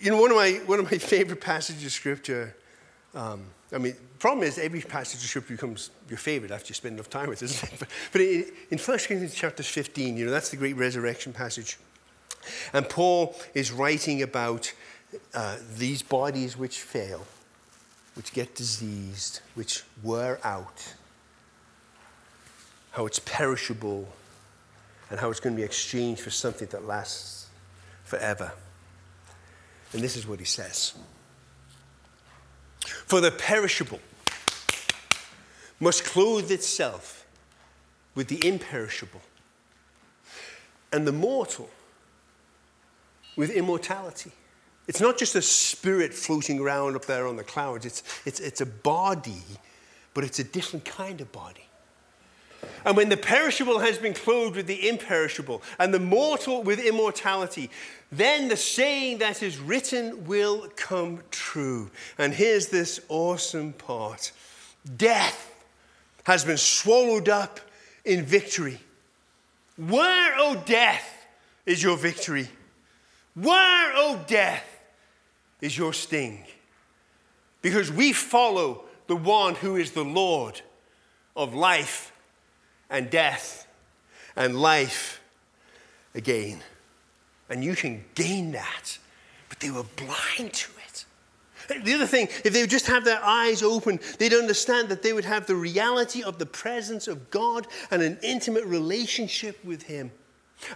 You 0.00 0.10
know, 0.10 0.20
one 0.20 0.30
of 0.30 0.36
my, 0.36 0.52
one 0.66 0.78
of 0.78 0.90
my 0.90 0.98
favorite 0.98 1.40
passages 1.40 1.84
of 1.84 1.92
scripture, 1.92 2.54
um, 3.14 3.44
I 3.72 3.78
mean, 3.78 3.92
the 3.94 4.18
problem 4.18 4.46
is 4.46 4.58
every 4.58 4.80
passage 4.80 5.22
of 5.22 5.28
scripture 5.28 5.54
becomes 5.54 5.90
your 6.08 6.18
favorite 6.18 6.50
after 6.50 6.68
you 6.68 6.74
spend 6.74 6.94
enough 6.94 7.10
time 7.10 7.28
with 7.28 7.42
it? 7.42 7.78
But, 7.78 7.88
but 8.12 8.20
in, 8.20 8.46
in 8.70 8.78
1 8.78 8.98
Corinthians 8.98 9.34
chapter 9.34 9.62
15, 9.62 10.16
you 10.16 10.24
know, 10.24 10.30
that's 10.30 10.50
the 10.50 10.56
great 10.56 10.76
resurrection 10.76 11.32
passage. 11.32 11.78
And 12.72 12.88
Paul 12.88 13.36
is 13.54 13.72
writing 13.72 14.22
about 14.22 14.72
uh, 15.34 15.56
these 15.76 16.02
bodies 16.02 16.56
which 16.56 16.80
fail, 16.80 17.26
which 18.14 18.32
get 18.32 18.54
diseased, 18.54 19.40
which 19.54 19.84
wear 20.02 20.38
out, 20.44 20.94
how 22.92 23.06
it's 23.06 23.18
perishable, 23.20 24.08
and 25.10 25.20
how 25.20 25.30
it's 25.30 25.40
going 25.40 25.54
to 25.54 25.60
be 25.60 25.64
exchanged 25.64 26.20
for 26.20 26.30
something 26.30 26.68
that 26.68 26.84
lasts 26.84 27.46
forever. 28.04 28.52
And 29.92 30.02
this 30.02 30.16
is 30.16 30.26
what 30.26 30.38
he 30.38 30.44
says 30.44 30.94
For 33.06 33.20
the 33.20 33.30
perishable 33.30 34.00
must 35.78 36.04
clothe 36.04 36.50
itself 36.50 37.26
with 38.14 38.28
the 38.28 38.46
imperishable, 38.46 39.20
and 40.90 41.06
the 41.06 41.12
mortal 41.12 41.68
with 43.36 43.50
immortality. 43.50 44.32
It's 44.88 45.00
not 45.00 45.18
just 45.18 45.34
a 45.34 45.42
spirit 45.42 46.14
floating 46.14 46.60
around 46.60 46.94
up 46.94 47.06
there 47.06 47.26
on 47.26 47.36
the 47.36 47.44
clouds, 47.44 47.84
it's, 47.84 48.02
it's, 48.24 48.40
it's 48.40 48.60
a 48.60 48.66
body, 48.66 49.42
but 50.14 50.24
it's 50.24 50.38
a 50.38 50.44
different 50.44 50.84
kind 50.84 51.20
of 51.20 51.30
body. 51.32 51.66
And 52.84 52.96
when 52.96 53.08
the 53.08 53.16
perishable 53.16 53.80
has 53.80 53.98
been 53.98 54.14
clothed 54.14 54.56
with 54.56 54.66
the 54.66 54.88
imperishable, 54.88 55.62
and 55.78 55.92
the 55.92 55.98
mortal 55.98 56.62
with 56.62 56.78
immortality, 56.78 57.70
then 58.12 58.48
the 58.48 58.56
saying 58.56 59.18
that 59.18 59.42
is 59.42 59.58
written 59.58 60.24
will 60.26 60.68
come 60.76 61.20
true. 61.30 61.90
And 62.18 62.32
here's 62.32 62.68
this 62.68 63.00
awesome 63.08 63.72
part 63.72 64.32
Death 64.96 65.52
has 66.24 66.44
been 66.44 66.56
swallowed 66.56 67.28
up 67.28 67.60
in 68.04 68.24
victory. 68.24 68.80
Where, 69.76 70.34
O 70.38 70.54
oh 70.56 70.62
death, 70.64 71.26
is 71.66 71.82
your 71.82 71.96
victory? 71.96 72.48
Where, 73.34 73.92
O 73.94 74.14
oh 74.14 74.24
death, 74.26 74.64
is 75.60 75.76
your 75.76 75.92
sting. 75.92 76.44
Because 77.62 77.90
we 77.90 78.12
follow 78.12 78.84
the 79.06 79.16
one 79.16 79.54
who 79.54 79.76
is 79.76 79.92
the 79.92 80.04
Lord 80.04 80.60
of 81.34 81.54
life 81.54 82.12
and 82.90 83.10
death 83.10 83.66
and 84.34 84.60
life 84.60 85.20
again. 86.14 86.60
And 87.48 87.62
you 87.62 87.74
can 87.74 88.04
gain 88.14 88.52
that. 88.52 88.98
But 89.48 89.60
they 89.60 89.70
were 89.70 89.84
blind 89.96 90.52
to 90.52 90.70
it. 90.86 91.04
The 91.84 91.94
other 91.94 92.06
thing, 92.06 92.28
if 92.44 92.52
they 92.52 92.60
would 92.60 92.70
just 92.70 92.86
have 92.86 93.04
their 93.04 93.22
eyes 93.22 93.62
open, 93.62 93.98
they'd 94.18 94.34
understand 94.34 94.88
that 94.88 95.02
they 95.02 95.12
would 95.12 95.24
have 95.24 95.46
the 95.46 95.56
reality 95.56 96.22
of 96.22 96.38
the 96.38 96.46
presence 96.46 97.08
of 97.08 97.30
God 97.30 97.66
and 97.90 98.02
an 98.02 98.18
intimate 98.22 98.64
relationship 98.64 99.64
with 99.64 99.82
Him. 99.82 100.12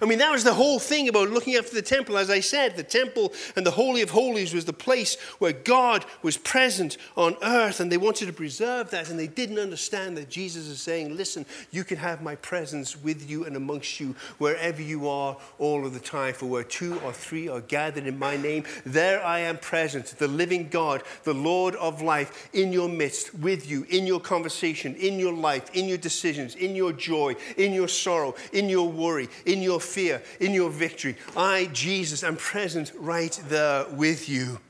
I 0.00 0.04
mean, 0.06 0.18
that 0.18 0.30
was 0.30 0.44
the 0.44 0.54
whole 0.54 0.78
thing 0.78 1.08
about 1.08 1.30
looking 1.30 1.54
after 1.54 1.74
the 1.74 1.82
temple. 1.82 2.16
As 2.16 2.30
I 2.30 2.40
said, 2.40 2.76
the 2.76 2.82
temple 2.82 3.32
and 3.56 3.66
the 3.66 3.70
Holy 3.70 4.02
of 4.02 4.10
Holies 4.10 4.54
was 4.54 4.64
the 4.64 4.72
place 4.72 5.16
where 5.38 5.52
God 5.52 6.04
was 6.22 6.36
present 6.36 6.96
on 7.16 7.36
earth, 7.42 7.80
and 7.80 7.90
they 7.90 7.96
wanted 7.96 8.26
to 8.26 8.32
preserve 8.32 8.90
that, 8.90 9.10
and 9.10 9.18
they 9.18 9.26
didn't 9.26 9.58
understand 9.58 10.16
that 10.16 10.28
Jesus 10.28 10.66
is 10.66 10.80
saying, 10.80 11.16
Listen, 11.16 11.44
you 11.70 11.84
can 11.84 11.96
have 11.96 12.22
my 12.22 12.36
presence 12.36 12.96
with 13.02 13.28
you 13.28 13.44
and 13.44 13.56
amongst 13.56 14.00
you 14.00 14.14
wherever 14.38 14.82
you 14.82 15.08
are 15.08 15.36
all 15.58 15.86
of 15.86 15.94
the 15.94 16.00
time. 16.00 16.34
For 16.34 16.46
where 16.46 16.64
two 16.64 16.98
or 17.00 17.12
three 17.12 17.48
are 17.48 17.60
gathered 17.60 18.06
in 18.06 18.18
my 18.18 18.36
name, 18.36 18.64
there 18.84 19.24
I 19.24 19.40
am 19.40 19.58
present, 19.58 20.06
the 20.18 20.28
living 20.28 20.68
God, 20.68 21.02
the 21.24 21.34
Lord 21.34 21.74
of 21.76 22.02
life, 22.02 22.48
in 22.52 22.72
your 22.72 22.88
midst, 22.88 23.34
with 23.34 23.68
you, 23.68 23.86
in 23.88 24.06
your 24.06 24.20
conversation, 24.20 24.94
in 24.96 25.18
your 25.18 25.32
life, 25.32 25.70
in 25.74 25.86
your 25.86 25.98
decisions, 25.98 26.54
in 26.54 26.76
your 26.76 26.92
joy, 26.92 27.34
in 27.56 27.72
your 27.72 27.88
sorrow, 27.88 28.34
in 28.52 28.68
your 28.68 28.88
worry, 28.88 29.28
in 29.46 29.62
your 29.62 29.79
your 29.80 29.86
fear, 29.86 30.22
in 30.38 30.52
your 30.52 30.70
victory. 30.70 31.16
I, 31.36 31.70
Jesus, 31.72 32.22
am 32.22 32.36
present 32.36 32.92
right 32.98 33.38
there 33.48 33.86
with 33.90 34.28
you. 34.28 34.60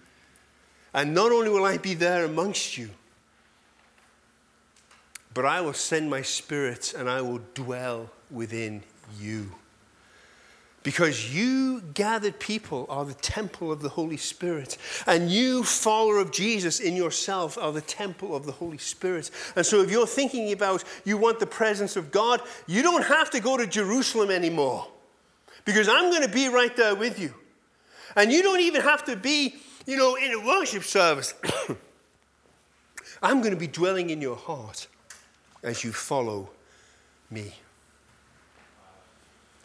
And 0.94 1.14
not 1.14 1.32
only 1.32 1.50
will 1.50 1.64
I 1.64 1.78
be 1.78 1.94
there 1.94 2.24
amongst 2.24 2.78
you, 2.78 2.90
but 5.34 5.44
I 5.44 5.60
will 5.60 5.74
send 5.74 6.10
my 6.10 6.22
spirit 6.22 6.94
and 6.96 7.08
I 7.08 7.20
will 7.22 7.40
dwell 7.54 8.10
within 8.30 8.82
you. 9.20 9.52
Because 10.82 11.34
you 11.34 11.82
gathered 11.92 12.40
people 12.40 12.86
are 12.88 13.04
the 13.04 13.14
temple 13.14 13.70
of 13.70 13.82
the 13.82 13.90
Holy 13.90 14.16
Spirit. 14.16 14.78
And 15.06 15.30
you, 15.30 15.62
follower 15.62 16.18
of 16.18 16.32
Jesus 16.32 16.80
in 16.80 16.96
yourself, 16.96 17.58
are 17.58 17.70
the 17.70 17.82
temple 17.82 18.34
of 18.34 18.46
the 18.46 18.52
Holy 18.52 18.78
Spirit. 18.78 19.30
And 19.56 19.66
so 19.66 19.82
if 19.82 19.90
you're 19.90 20.06
thinking 20.06 20.52
about 20.52 20.82
you 21.04 21.18
want 21.18 21.38
the 21.38 21.46
presence 21.46 21.96
of 21.96 22.10
God, 22.10 22.40
you 22.66 22.82
don't 22.82 23.04
have 23.04 23.30
to 23.30 23.40
go 23.40 23.58
to 23.58 23.66
Jerusalem 23.66 24.30
anymore. 24.30 24.88
Because 25.64 25.88
I'm 25.88 26.10
going 26.10 26.22
to 26.22 26.28
be 26.28 26.48
right 26.48 26.74
there 26.76 26.94
with 26.94 27.18
you. 27.18 27.34
And 28.16 28.32
you 28.32 28.42
don't 28.42 28.60
even 28.60 28.80
have 28.82 29.04
to 29.04 29.16
be, 29.16 29.54
you 29.86 29.96
know, 29.96 30.16
in 30.16 30.32
a 30.32 30.44
worship 30.44 30.82
service. 30.84 31.34
I'm 33.22 33.40
going 33.40 33.52
to 33.52 33.60
be 33.60 33.66
dwelling 33.66 34.10
in 34.10 34.20
your 34.20 34.36
heart 34.36 34.86
as 35.62 35.84
you 35.84 35.92
follow 35.92 36.50
me. 37.30 37.54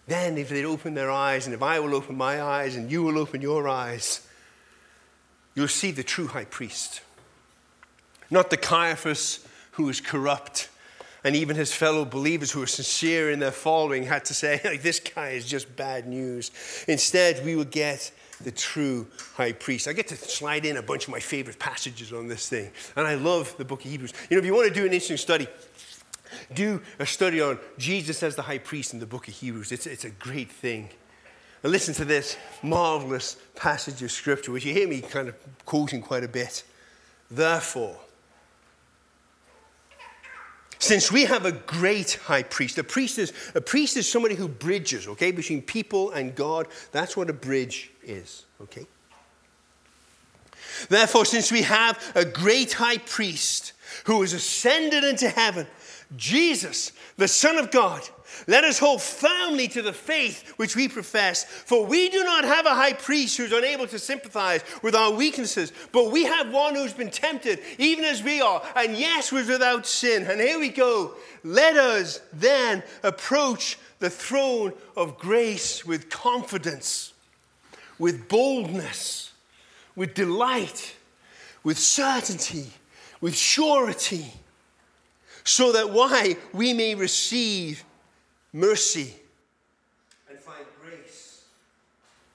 Then, 0.08 0.38
if 0.38 0.50
they'd 0.50 0.66
open 0.66 0.94
their 0.94 1.10
eyes, 1.10 1.48
and 1.48 1.56
if 1.56 1.64
I 1.64 1.80
will 1.80 1.96
open 1.96 2.16
my 2.16 2.42
eyes, 2.42 2.76
and 2.76 2.92
you 2.92 3.02
will 3.02 3.18
open 3.18 3.42
your 3.42 3.68
eyes, 3.68 4.28
you'll 5.56 5.68
see 5.68 5.92
the 5.92 6.04
true 6.04 6.28
high 6.28 6.46
priest. 6.46 7.02
Not 8.30 8.50
the 8.52 8.58
Caiaphas 8.58 9.48
who 9.72 9.90
is 9.90 10.02
corrupt, 10.02 10.70
and 11.26 11.36
even 11.36 11.56
his 11.56 11.74
fellow 11.74 12.06
believers 12.06 12.52
who 12.52 12.60
were 12.60 12.68
sincere 12.68 13.32
in 13.32 13.40
their 13.40 13.52
following 13.52 14.04
had 14.04 14.24
to 14.26 14.34
say, 14.36 14.62
like, 14.66 14.84
this 14.84 15.00
guy 15.00 15.30
is 15.30 15.44
just 15.44 15.76
bad 15.76 16.08
news. 16.08 16.52
Instead, 16.88 17.44
we 17.44 17.56
will 17.56 17.66
get 17.66 18.12
the 18.42 18.52
true 18.52 19.08
high 19.34 19.52
priest. 19.52 19.88
I 19.88 19.94
get 19.94 20.08
to 20.10 20.16
slide 20.16 20.66
in 20.66 20.78
a 20.78 20.84
bunch 20.84 21.06
of 21.06 21.10
my 21.10 21.20
favorite 21.20 21.58
passages 21.58 22.14
on 22.14 22.28
this 22.28 22.48
thing. 22.48 22.70
And 22.96 23.08
I 23.08 23.16
love 23.16 23.56
the 23.58 23.66
book 23.66 23.84
of 23.84 23.90
Hebrews. 23.90 24.14
You 24.30 24.38
know, 24.38 24.40
if 24.40 24.46
you 24.46 24.54
want 24.54 24.68
to 24.68 24.74
do 24.74 24.82
an 24.82 24.94
interesting 24.94 25.18
study, 25.18 25.48
do 26.54 26.80
a 27.00 27.08
study 27.08 27.42
on 27.42 27.58
Jesus 27.80 28.22
as 28.22 28.36
the 28.36 28.44
high 28.44 28.60
priest 28.60 28.94
in 28.94 29.00
the 29.00 29.08
book 29.08 29.28
of 29.28 29.34
Hebrews. 29.34 29.72
It's, 29.72 29.88
it's 29.88 30.06
a 30.06 30.12
great 30.12 30.52
thing. 30.52 30.90
And 31.64 31.72
listen 31.72 31.96
to 31.96 32.06
this 32.06 32.38
marvelous 32.62 33.38
passage 33.56 34.04
of 34.04 34.12
scripture, 34.12 34.52
which 34.52 34.64
you 34.64 34.74
hear 34.74 34.88
me 34.88 35.02
kind 35.02 35.28
of 35.28 35.36
quoting 35.66 36.04
quite 36.04 36.24
a 36.24 36.28
bit. 36.28 36.64
Therefore, 37.32 37.98
since 40.80 41.12
we 41.12 41.26
have 41.26 41.46
a 41.46 41.52
great 41.52 42.20
high 42.24 42.44
priest, 42.44 42.78
a 42.78 42.84
priest 42.84 43.18
is, 43.18 43.34
a 43.54 43.62
priest 43.62 43.98
is 43.98 44.10
somebody 44.10 44.36
who 44.36 44.48
bridges, 44.48 45.08
okay, 45.08 45.32
between 45.32 45.62
people 45.62 46.12
and 46.12 46.36
God. 46.36 46.68
That's 46.92 47.16
what 47.16 47.30
a 47.30 47.34
bridge 47.34 47.92
is, 48.04 48.46
okay? 48.62 48.86
Therefore, 50.90 51.26
since 51.26 51.52
we 51.52 51.62
have 51.64 52.00
a 52.16 52.26
great 52.26 52.74
high 52.74 52.98
priest 52.98 53.74
who 54.06 54.22
has 54.22 54.34
ascended 54.34 55.04
into 55.04 55.30
heaven, 55.30 55.68
Jesus, 56.16 56.92
the 57.18 57.28
Son 57.28 57.58
of 57.58 57.72
God, 57.72 58.02
let 58.48 58.64
us 58.64 58.80
hold 58.80 59.02
firmly 59.02 59.68
to 59.70 59.82
the 59.82 59.94
faith 59.94 60.54
which 60.58 60.76
we 60.76 60.88
profess, 60.88 61.46
for 61.46 61.86
we 61.86 62.10
do 62.10 62.24
not 62.24 62.44
have 62.44 62.66
a 62.66 62.76
high 62.76 62.94
priest 62.94 63.38
who's 63.38 63.52
unable 63.52 63.88
to 63.88 64.00
sympathize 64.00 64.64
with 64.82 64.96
our 64.96 65.12
weaknesses, 65.12 65.72
but 65.92 66.12
we 66.12 66.26
have 66.26 66.52
one 66.52 66.76
who's 66.76 66.94
been 66.94 67.10
tempted, 67.10 67.60
even 67.78 68.04
as 68.04 68.22
we 68.22 68.42
are, 68.42 68.62
and 68.76 68.98
yes, 68.98 69.32
was 69.32 69.48
without 69.48 69.86
sin. 69.86 70.24
And 70.24 70.40
here 70.40 70.60
we 70.60 70.70
go. 70.70 71.14
Let 71.44 71.78
us 71.78 72.22
then 72.34 72.84
approach 73.04 73.78
the 74.00 74.10
throne 74.10 74.74
of 74.96 75.18
grace 75.18 75.86
with 75.86 76.10
confidence, 76.10 77.14
with 77.98 78.28
boldness, 78.28 79.32
with 79.96 80.14
delight, 80.14 80.96
with 81.64 81.80
certainty, 81.80 82.72
with 83.22 83.36
surety 83.36 84.34
so 85.46 85.72
that 85.74 85.92
why? 85.92 86.36
We 86.54 86.74
may 86.74 86.96
receive 86.96 87.86
mercy 88.52 89.14
and 90.28 90.38
find 90.40 90.66
grace 90.84 91.46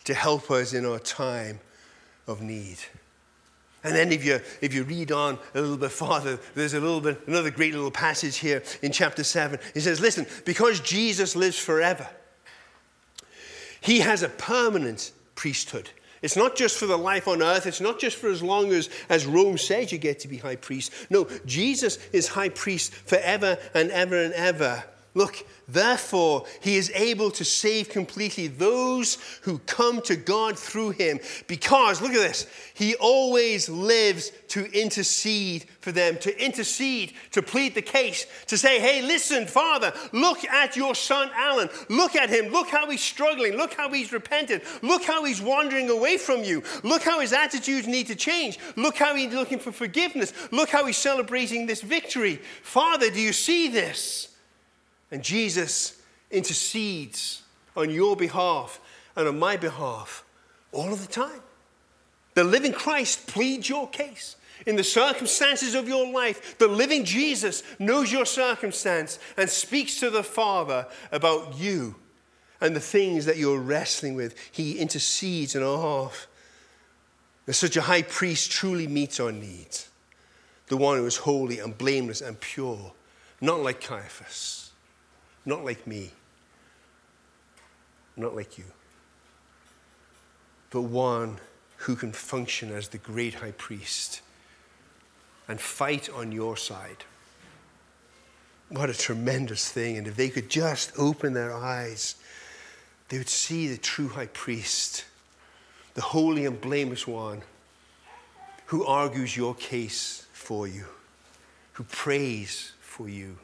to 0.05 0.15
help 0.15 0.51
us 0.51 0.73
in 0.73 0.87
our 0.87 1.01
time 1.01 1.61
of 2.27 2.41
need. 2.41 2.79
And 3.83 3.95
then 3.95 4.13
if 4.13 4.25
you, 4.25 4.41
if 4.61 4.75
you 4.75 4.85
read 4.85 5.11
on 5.11 5.39
a 5.55 5.61
little 5.61 5.77
bit 5.77 5.91
farther, 5.91 6.39
there's 6.55 6.75
a 6.75 6.81
little 6.81 7.01
bit, 7.01 7.27
another 7.27 7.51
great 7.51 7.75
little 7.75 7.91
passage 7.91 8.37
here 8.37 8.63
in 8.83 8.93
chapter 8.93 9.25
7. 9.25 9.59
He 9.75 9.81
says, 9.81 10.01
listen, 10.01 10.27
because 10.45 10.81
Jesus 10.81 11.35
lives 11.35 11.59
forever, 11.59 12.09
he 13.81 14.01
has 14.01 14.23
a 14.23 14.29
permanent 14.29 15.13
priesthood. 15.35 15.91
It's 16.23 16.37
not 16.37 16.55
just 16.55 16.77
for 16.77 16.87
the 16.87 16.99
life 16.99 17.27
on 17.27 17.43
earth. 17.43 17.67
It's 17.67 17.81
not 17.81 17.99
just 17.99 18.17
for 18.17 18.29
as 18.29 18.43
long 18.43 18.73
as, 18.73 18.91
as 19.09 19.25
Rome 19.25 19.57
says 19.57 19.91
you 19.91 19.99
get 19.99 20.21
to 20.21 20.29
be 20.29 20.37
high 20.37 20.57
priest. 20.57 20.93
No, 21.09 21.29
Jesus 21.47 21.99
is 22.13 22.29
high 22.29 22.51
priest 22.51 22.93
forever 22.93 23.59
and 23.75 23.91
ever 23.91 24.23
and 24.23 24.35
ever. 24.35 24.85
Look, 25.21 25.45
therefore, 25.69 26.47
he 26.63 26.79
is 26.79 26.91
able 26.95 27.31
to 27.33 27.45
save 27.45 27.91
completely 27.91 28.47
those 28.47 29.19
who 29.43 29.59
come 29.59 30.01
to 30.01 30.17
God 30.17 30.59
through 30.59 30.93
him 30.93 31.21
because, 31.47 32.01
look 32.01 32.13
at 32.13 32.23
this, 32.23 32.47
he 32.73 32.95
always 32.95 33.69
lives 33.69 34.33
to 34.49 34.65
intercede 34.73 35.67
for 35.83 35.93
them, 35.93 36.17
to 36.21 36.43
intercede, 36.43 37.13
to 37.33 37.43
plead 37.43 37.75
the 37.75 37.83
case, 37.83 38.27
to 38.47 38.57
say, 38.57 38.81
hey, 38.81 39.03
listen, 39.03 39.47
Father, 39.47 39.93
look 40.13 40.43
at 40.47 40.75
your 40.75 40.95
son 40.95 41.31
Alan. 41.35 41.69
Look 41.91 42.17
at 42.17 42.31
him. 42.31 42.51
Look 42.51 42.71
how 42.71 42.89
he's 42.91 43.03
struggling. 43.03 43.59
Look 43.59 43.75
how 43.75 43.91
he's 43.91 44.13
repented. 44.13 44.63
Look 44.81 45.05
how 45.05 45.27
he's 45.27 45.43
wandering 45.43 45.91
away 45.91 46.17
from 46.17 46.45
you. 46.45 46.63
Look 46.83 47.03
how 47.03 47.21
his 47.21 47.35
attitudes 47.35 47.87
need 47.87 48.07
to 48.07 48.15
change. 48.15 48.59
Look 48.75 48.97
how 48.97 49.15
he's 49.15 49.35
looking 49.35 49.59
for 49.59 49.71
forgiveness. 49.71 50.33
Look 50.51 50.71
how 50.71 50.87
he's 50.87 50.97
celebrating 50.97 51.67
this 51.67 51.83
victory. 51.83 52.37
Father, 52.63 53.11
do 53.11 53.21
you 53.21 53.35
see 53.35 53.69
this? 53.69 54.29
And 55.11 55.23
Jesus 55.23 56.01
intercedes 56.31 57.43
on 57.77 57.91
your 57.91 58.17
behalf 58.17 58.81
and 59.17 59.27
on 59.27 59.39
my 59.39 59.57
behalf 59.57 60.25
all 60.73 60.93
of 60.93 61.05
the 61.05 61.13
time. 61.13 61.41
The 62.35 62.45
living 62.45 62.73
Christ 62.73 63.27
pleads 63.27 63.69
your 63.69 63.89
case. 63.89 64.37
In 64.67 64.77
the 64.77 64.85
circumstances 64.85 65.75
of 65.75 65.89
your 65.89 66.13
life, 66.13 66.59
the 66.59 66.69
living 66.69 67.05
Jesus 67.05 67.63
knows 67.79 68.13
your 68.13 68.27
circumstance 68.27 69.19
and 69.37 69.49
speaks 69.49 69.99
to 70.01 70.11
the 70.11 70.23
Father 70.23 70.87
about 71.11 71.59
you 71.59 71.97
and 72.61 72.77
the 72.77 72.81
things 72.81 73.25
that 73.25 73.39
you're 73.39 73.59
wrestling 73.59 74.15
with. 74.15 74.37
He 74.53 74.79
intercedes 74.79 75.57
on 75.57 75.63
our 75.63 75.77
behalf. 75.77 76.27
And 77.47 77.57
such 77.57 77.77
a 77.77 77.83
high 77.83 78.03
priest 78.03 78.53
truly 78.53 78.87
meets 78.87 79.19
our 79.19 79.33
needs. 79.33 79.89
The 80.69 80.77
one 80.77 80.99
who 80.99 81.07
is 81.07 81.17
holy 81.17 81.59
and 81.59 81.77
blameless 81.77 82.21
and 82.21 82.39
pure, 82.39 82.93
not 83.41 83.61
like 83.61 83.81
Caiaphas 83.81 84.70
not 85.45 85.65
like 85.65 85.87
me, 85.87 86.11
not 88.17 88.35
like 88.35 88.59
you, 88.59 88.65
but 90.71 90.83
one 90.83 91.39
who 91.79 91.97
can 91.97 92.13
function 92.13 92.71
as 92.71 92.89
the 92.89 92.99
great 92.99 93.35
high 93.35 93.53
priest 93.53 94.21
and 95.49 95.61
fight 95.61 96.09
on 96.11 96.31
your 96.31 96.57
side. 96.57 97.05
What 98.69 98.89
a 98.89 98.95
tremendous 98.95 99.71
thing. 99.71 99.97
And 99.97 100.07
if 100.07 100.15
they 100.15 100.29
could 100.29 100.49
just 100.49 100.93
open 100.97 101.33
their 101.33 101.53
eyes, 101.53 102.15
they 103.09 103.19
would 103.19 103.29
see 103.29 103.67
the 103.67 103.79
true 103.79 104.09
high 104.09 104.27
priest, 104.27 105.05
the 105.95 106.03
holy 106.03 106.47
and 106.47 106.61
blameless 106.61 107.07
one 107.07 107.43
who 108.67 108.85
argues 108.85 109.37
your 109.37 109.55
case 109.57 110.27
for 110.33 110.69
you, 110.69 110.85
who 111.73 111.83
prays 111.85 112.73
for 112.81 113.09
you. 113.09 113.37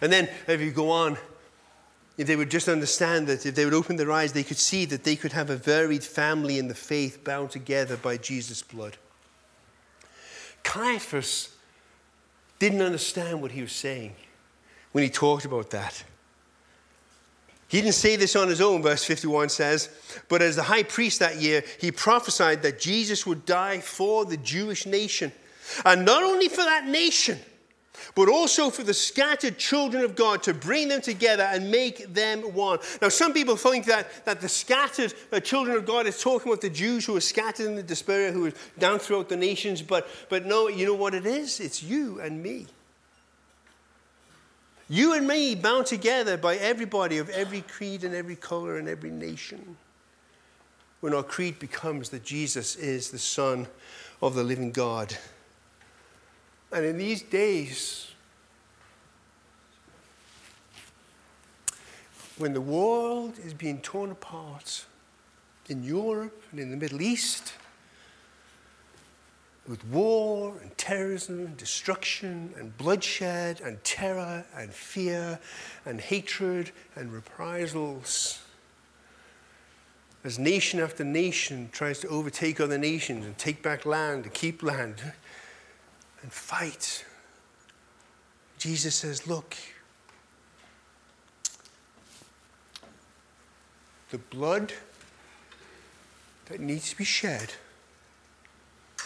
And 0.00 0.12
then, 0.12 0.28
if 0.46 0.60
you 0.60 0.70
go 0.70 0.90
on, 0.90 1.16
if 2.18 2.26
they 2.26 2.36
would 2.36 2.50
just 2.50 2.68
understand 2.68 3.26
that, 3.26 3.44
if 3.44 3.54
they 3.54 3.64
would 3.64 3.74
open 3.74 3.96
their 3.96 4.10
eyes, 4.10 4.32
they 4.32 4.42
could 4.42 4.56
see 4.56 4.84
that 4.86 5.04
they 5.04 5.16
could 5.16 5.32
have 5.32 5.50
a 5.50 5.56
varied 5.56 6.02
family 6.02 6.58
in 6.58 6.68
the 6.68 6.74
faith 6.74 7.22
bound 7.24 7.50
together 7.50 7.96
by 7.96 8.16
Jesus' 8.16 8.62
blood. 8.62 8.96
Caiaphas 10.62 11.50
didn't 12.58 12.82
understand 12.82 13.42
what 13.42 13.52
he 13.52 13.60
was 13.62 13.72
saying 13.72 14.14
when 14.92 15.04
he 15.04 15.10
talked 15.10 15.44
about 15.44 15.70
that. 15.70 16.04
He 17.68 17.80
didn't 17.80 17.94
say 17.94 18.16
this 18.16 18.36
on 18.36 18.48
his 18.48 18.60
own, 18.60 18.82
verse 18.82 19.04
51 19.04 19.48
says, 19.48 19.90
but 20.28 20.40
as 20.40 20.56
the 20.56 20.62
high 20.62 20.84
priest 20.84 21.18
that 21.18 21.36
year, 21.36 21.64
he 21.80 21.90
prophesied 21.90 22.62
that 22.62 22.78
Jesus 22.78 23.26
would 23.26 23.44
die 23.44 23.80
for 23.80 24.24
the 24.24 24.36
Jewish 24.36 24.86
nation. 24.86 25.32
And 25.84 26.04
not 26.04 26.22
only 26.22 26.48
for 26.48 26.62
that 26.62 26.86
nation, 26.86 27.38
but 28.14 28.28
also 28.28 28.70
for 28.70 28.82
the 28.82 28.94
scattered 28.94 29.58
children 29.58 30.04
of 30.04 30.14
God 30.16 30.42
to 30.44 30.54
bring 30.54 30.88
them 30.88 31.00
together 31.00 31.44
and 31.44 31.70
make 31.70 32.12
them 32.12 32.40
one. 32.54 32.78
Now, 33.00 33.08
some 33.08 33.32
people 33.32 33.56
think 33.56 33.86
that, 33.86 34.24
that 34.24 34.40
the 34.40 34.48
scattered 34.48 35.14
uh, 35.32 35.40
children 35.40 35.76
of 35.76 35.86
God 35.86 36.06
is 36.06 36.20
talking 36.20 36.50
about 36.50 36.60
the 36.60 36.70
Jews 36.70 37.04
who 37.04 37.16
are 37.16 37.20
scattered 37.20 37.66
in 37.66 37.74
the 37.74 37.82
diaspora, 37.82 38.32
who 38.32 38.46
are 38.46 38.52
down 38.78 38.98
throughout 38.98 39.28
the 39.28 39.36
nations, 39.36 39.82
but, 39.82 40.08
but 40.28 40.46
no, 40.46 40.68
you 40.68 40.86
know 40.86 40.94
what 40.94 41.14
it 41.14 41.26
is? 41.26 41.60
It's 41.60 41.82
you 41.82 42.20
and 42.20 42.42
me. 42.42 42.66
You 44.88 45.14
and 45.14 45.26
me 45.26 45.54
bound 45.54 45.86
together 45.86 46.36
by 46.36 46.56
everybody 46.56 47.18
of 47.18 47.28
every 47.30 47.62
creed 47.62 48.04
and 48.04 48.14
every 48.14 48.36
color 48.36 48.78
and 48.78 48.88
every 48.88 49.10
nation. 49.10 49.76
When 51.00 51.12
our 51.12 51.24
creed 51.24 51.58
becomes 51.58 52.10
that 52.10 52.24
Jesus 52.24 52.76
is 52.76 53.10
the 53.10 53.18
Son 53.18 53.66
of 54.22 54.34
the 54.34 54.44
living 54.44 54.70
God. 54.70 55.16
And 56.72 56.84
in 56.84 56.98
these 56.98 57.22
days, 57.22 58.10
when 62.38 62.52
the 62.52 62.60
world 62.60 63.38
is 63.44 63.54
being 63.54 63.80
torn 63.80 64.10
apart 64.10 64.84
in 65.68 65.82
Europe 65.82 66.42
and 66.50 66.60
in 66.60 66.70
the 66.70 66.76
Middle 66.76 67.00
East, 67.00 67.54
with 69.68 69.84
war 69.86 70.54
and 70.62 70.76
terrorism 70.78 71.46
and 71.46 71.56
destruction 71.56 72.54
and 72.56 72.76
bloodshed 72.78 73.60
and 73.60 73.82
terror 73.82 74.44
and 74.54 74.72
fear 74.72 75.38
and 75.84 76.00
hatred 76.00 76.70
and 76.94 77.12
reprisals. 77.12 78.40
as 80.24 80.38
nation 80.38 80.80
after 80.80 81.04
nation 81.04 81.68
tries 81.72 82.00
to 82.00 82.08
overtake 82.08 82.60
other 82.60 82.78
nations 82.78 83.24
and 83.24 83.38
take 83.38 83.62
back 83.62 83.86
land 83.86 84.24
and 84.24 84.34
keep 84.34 84.62
land 84.62 85.12
and 86.26 86.32
fight, 86.32 87.04
Jesus 88.58 88.96
says, 88.96 89.28
Look, 89.28 89.54
the 94.10 94.18
blood 94.18 94.72
that 96.46 96.58
needs 96.58 96.90
to 96.90 96.96
be 96.96 97.04
shed 97.04 97.52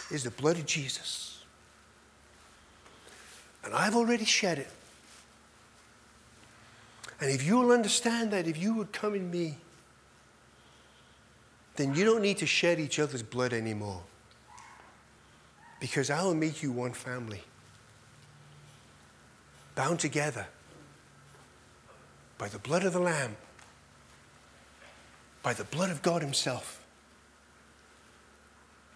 is 0.09 0.23
the 0.23 0.31
blood 0.31 0.57
of 0.57 0.65
Jesus. 0.65 1.43
And 3.63 3.75
I've 3.75 3.95
already 3.95 4.25
shed 4.25 4.57
it. 4.57 4.71
And 7.19 7.29
if 7.29 7.43
you 7.43 7.59
will 7.59 7.71
understand 7.71 8.31
that, 8.31 8.47
if 8.47 8.57
you 8.57 8.73
would 8.73 8.91
come 8.91 9.13
in 9.13 9.29
me, 9.29 9.57
then 11.75 11.93
you 11.93 12.03
don't 12.03 12.23
need 12.23 12.39
to 12.39 12.47
shed 12.47 12.79
each 12.79 12.97
other's 12.97 13.21
blood 13.21 13.53
anymore. 13.53 14.01
Because 15.81 16.11
I 16.11 16.23
will 16.23 16.35
make 16.35 16.61
you 16.61 16.71
one 16.71 16.93
family, 16.93 17.41
bound 19.73 19.99
together 19.99 20.45
by 22.37 22.47
the 22.47 22.59
blood 22.59 22.83
of 22.85 22.93
the 22.93 22.99
Lamb, 22.99 23.35
by 25.41 25.53
the 25.53 25.63
blood 25.63 25.89
of 25.89 26.03
God 26.03 26.21
Himself, 26.21 26.83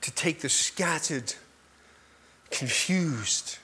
to 0.02 0.12
take 0.12 0.42
the 0.42 0.50
scattered, 0.50 1.34
confused, 2.52 3.58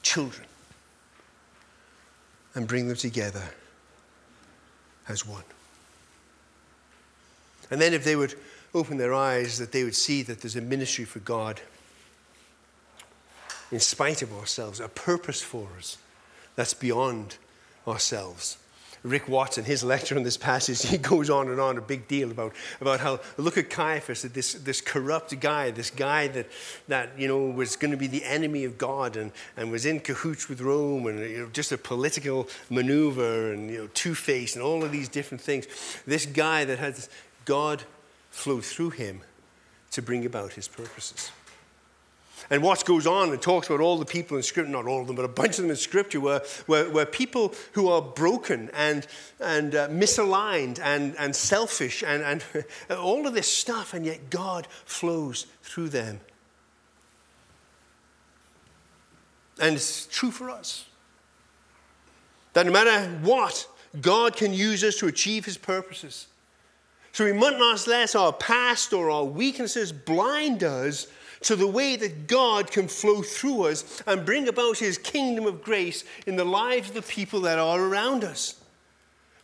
children 0.00 0.46
and 2.54 2.66
bring 2.66 2.88
them 2.88 2.96
together 2.96 3.42
as 5.06 5.26
one. 5.26 5.44
And 7.70 7.80
then, 7.80 7.92
if 7.92 8.04
they 8.04 8.16
would 8.16 8.34
open 8.74 8.96
their 8.96 9.14
eyes, 9.14 9.58
that 9.58 9.72
they 9.72 9.84
would 9.84 9.94
see 9.94 10.22
that 10.22 10.40
there's 10.40 10.56
a 10.56 10.60
ministry 10.60 11.04
for 11.04 11.20
God 11.20 11.60
in 13.70 13.80
spite 13.80 14.22
of 14.22 14.32
ourselves, 14.32 14.80
a 14.80 14.88
purpose 14.88 15.42
for 15.42 15.68
us 15.76 15.98
that's 16.56 16.74
beyond 16.74 17.36
ourselves. 17.86 18.58
Rick 19.04 19.28
Watson, 19.28 19.64
his 19.64 19.84
lecture 19.84 20.16
on 20.16 20.24
this 20.24 20.36
passage, 20.36 20.82
he 20.90 20.98
goes 20.98 21.30
on 21.30 21.48
and 21.48 21.60
on 21.60 21.78
a 21.78 21.80
big 21.80 22.08
deal 22.08 22.30
about, 22.30 22.52
about 22.80 23.00
how, 23.00 23.20
look 23.36 23.56
at 23.56 23.70
Caiaphas, 23.70 24.22
this, 24.22 24.54
this 24.54 24.80
corrupt 24.80 25.38
guy, 25.38 25.70
this 25.70 25.90
guy 25.90 26.28
that, 26.28 26.46
that 26.88 27.10
you 27.16 27.28
know, 27.28 27.38
was 27.38 27.76
going 27.76 27.92
to 27.92 27.96
be 27.96 28.08
the 28.08 28.24
enemy 28.24 28.64
of 28.64 28.76
God 28.76 29.16
and, 29.16 29.30
and 29.56 29.70
was 29.70 29.86
in 29.86 30.00
cahoots 30.00 30.48
with 30.48 30.60
Rome 30.60 31.06
and 31.06 31.20
you 31.20 31.38
know, 31.38 31.48
just 31.52 31.70
a 31.70 31.78
political 31.78 32.48
maneuver 32.70 33.52
and 33.52 33.70
you 33.70 33.78
know, 33.78 33.88
two-faced 33.94 34.56
and 34.56 34.64
all 34.64 34.82
of 34.82 34.90
these 34.90 35.08
different 35.08 35.40
things. 35.40 35.66
This 36.06 36.26
guy 36.26 36.64
that 36.64 36.78
had 36.78 36.98
God 37.48 37.82
flow 38.28 38.60
through 38.60 38.90
him 38.90 39.22
to 39.92 40.02
bring 40.02 40.26
about 40.26 40.52
his 40.52 40.68
purposes. 40.68 41.32
And 42.50 42.62
what 42.62 42.84
goes 42.84 43.06
on 43.06 43.30
and 43.30 43.40
talks 43.40 43.68
about 43.68 43.80
all 43.80 43.96
the 43.96 44.04
people 44.04 44.36
in 44.36 44.42
Scripture, 44.42 44.70
not 44.70 44.86
all 44.86 45.00
of 45.00 45.06
them, 45.06 45.16
but 45.16 45.24
a 45.24 45.28
bunch 45.28 45.56
of 45.58 45.62
them 45.62 45.70
in 45.70 45.76
Scripture, 45.76 46.20
were, 46.20 46.42
were, 46.66 46.90
were 46.90 47.06
people 47.06 47.54
who 47.72 47.88
are 47.88 48.02
broken 48.02 48.70
and, 48.74 49.06
and 49.40 49.74
uh, 49.74 49.88
misaligned 49.88 50.78
and, 50.78 51.16
and 51.16 51.34
selfish 51.34 52.04
and, 52.06 52.22
and 52.22 52.44
all 52.90 53.26
of 53.26 53.32
this 53.32 53.50
stuff, 53.50 53.94
and 53.94 54.04
yet 54.04 54.28
God 54.28 54.68
flows 54.84 55.46
through 55.62 55.88
them. 55.88 56.20
And 59.58 59.74
it's 59.74 60.04
true 60.04 60.30
for 60.30 60.50
us. 60.50 60.84
That 62.52 62.66
no 62.66 62.72
matter 62.72 63.08
what, 63.22 63.66
God 64.02 64.36
can 64.36 64.52
use 64.52 64.84
us 64.84 64.96
to 64.96 65.06
achieve 65.06 65.46
his 65.46 65.56
purposes. 65.56 66.26
So 67.12 67.24
we 67.24 67.32
must 67.32 67.58
not 67.58 67.86
let 67.86 68.14
our 68.14 68.32
past 68.32 68.92
or 68.92 69.10
our 69.10 69.24
weaknesses 69.24 69.92
blind 69.92 70.62
us 70.62 71.08
to 71.42 71.56
the 71.56 71.66
way 71.66 71.96
that 71.96 72.26
God 72.26 72.70
can 72.70 72.88
flow 72.88 73.22
through 73.22 73.64
us 73.64 74.02
and 74.06 74.26
bring 74.26 74.48
about 74.48 74.78
his 74.78 74.98
kingdom 74.98 75.46
of 75.46 75.62
grace 75.62 76.04
in 76.26 76.36
the 76.36 76.44
lives 76.44 76.88
of 76.88 76.94
the 76.94 77.02
people 77.02 77.40
that 77.42 77.58
are 77.58 77.80
around 77.80 78.24
us. 78.24 78.60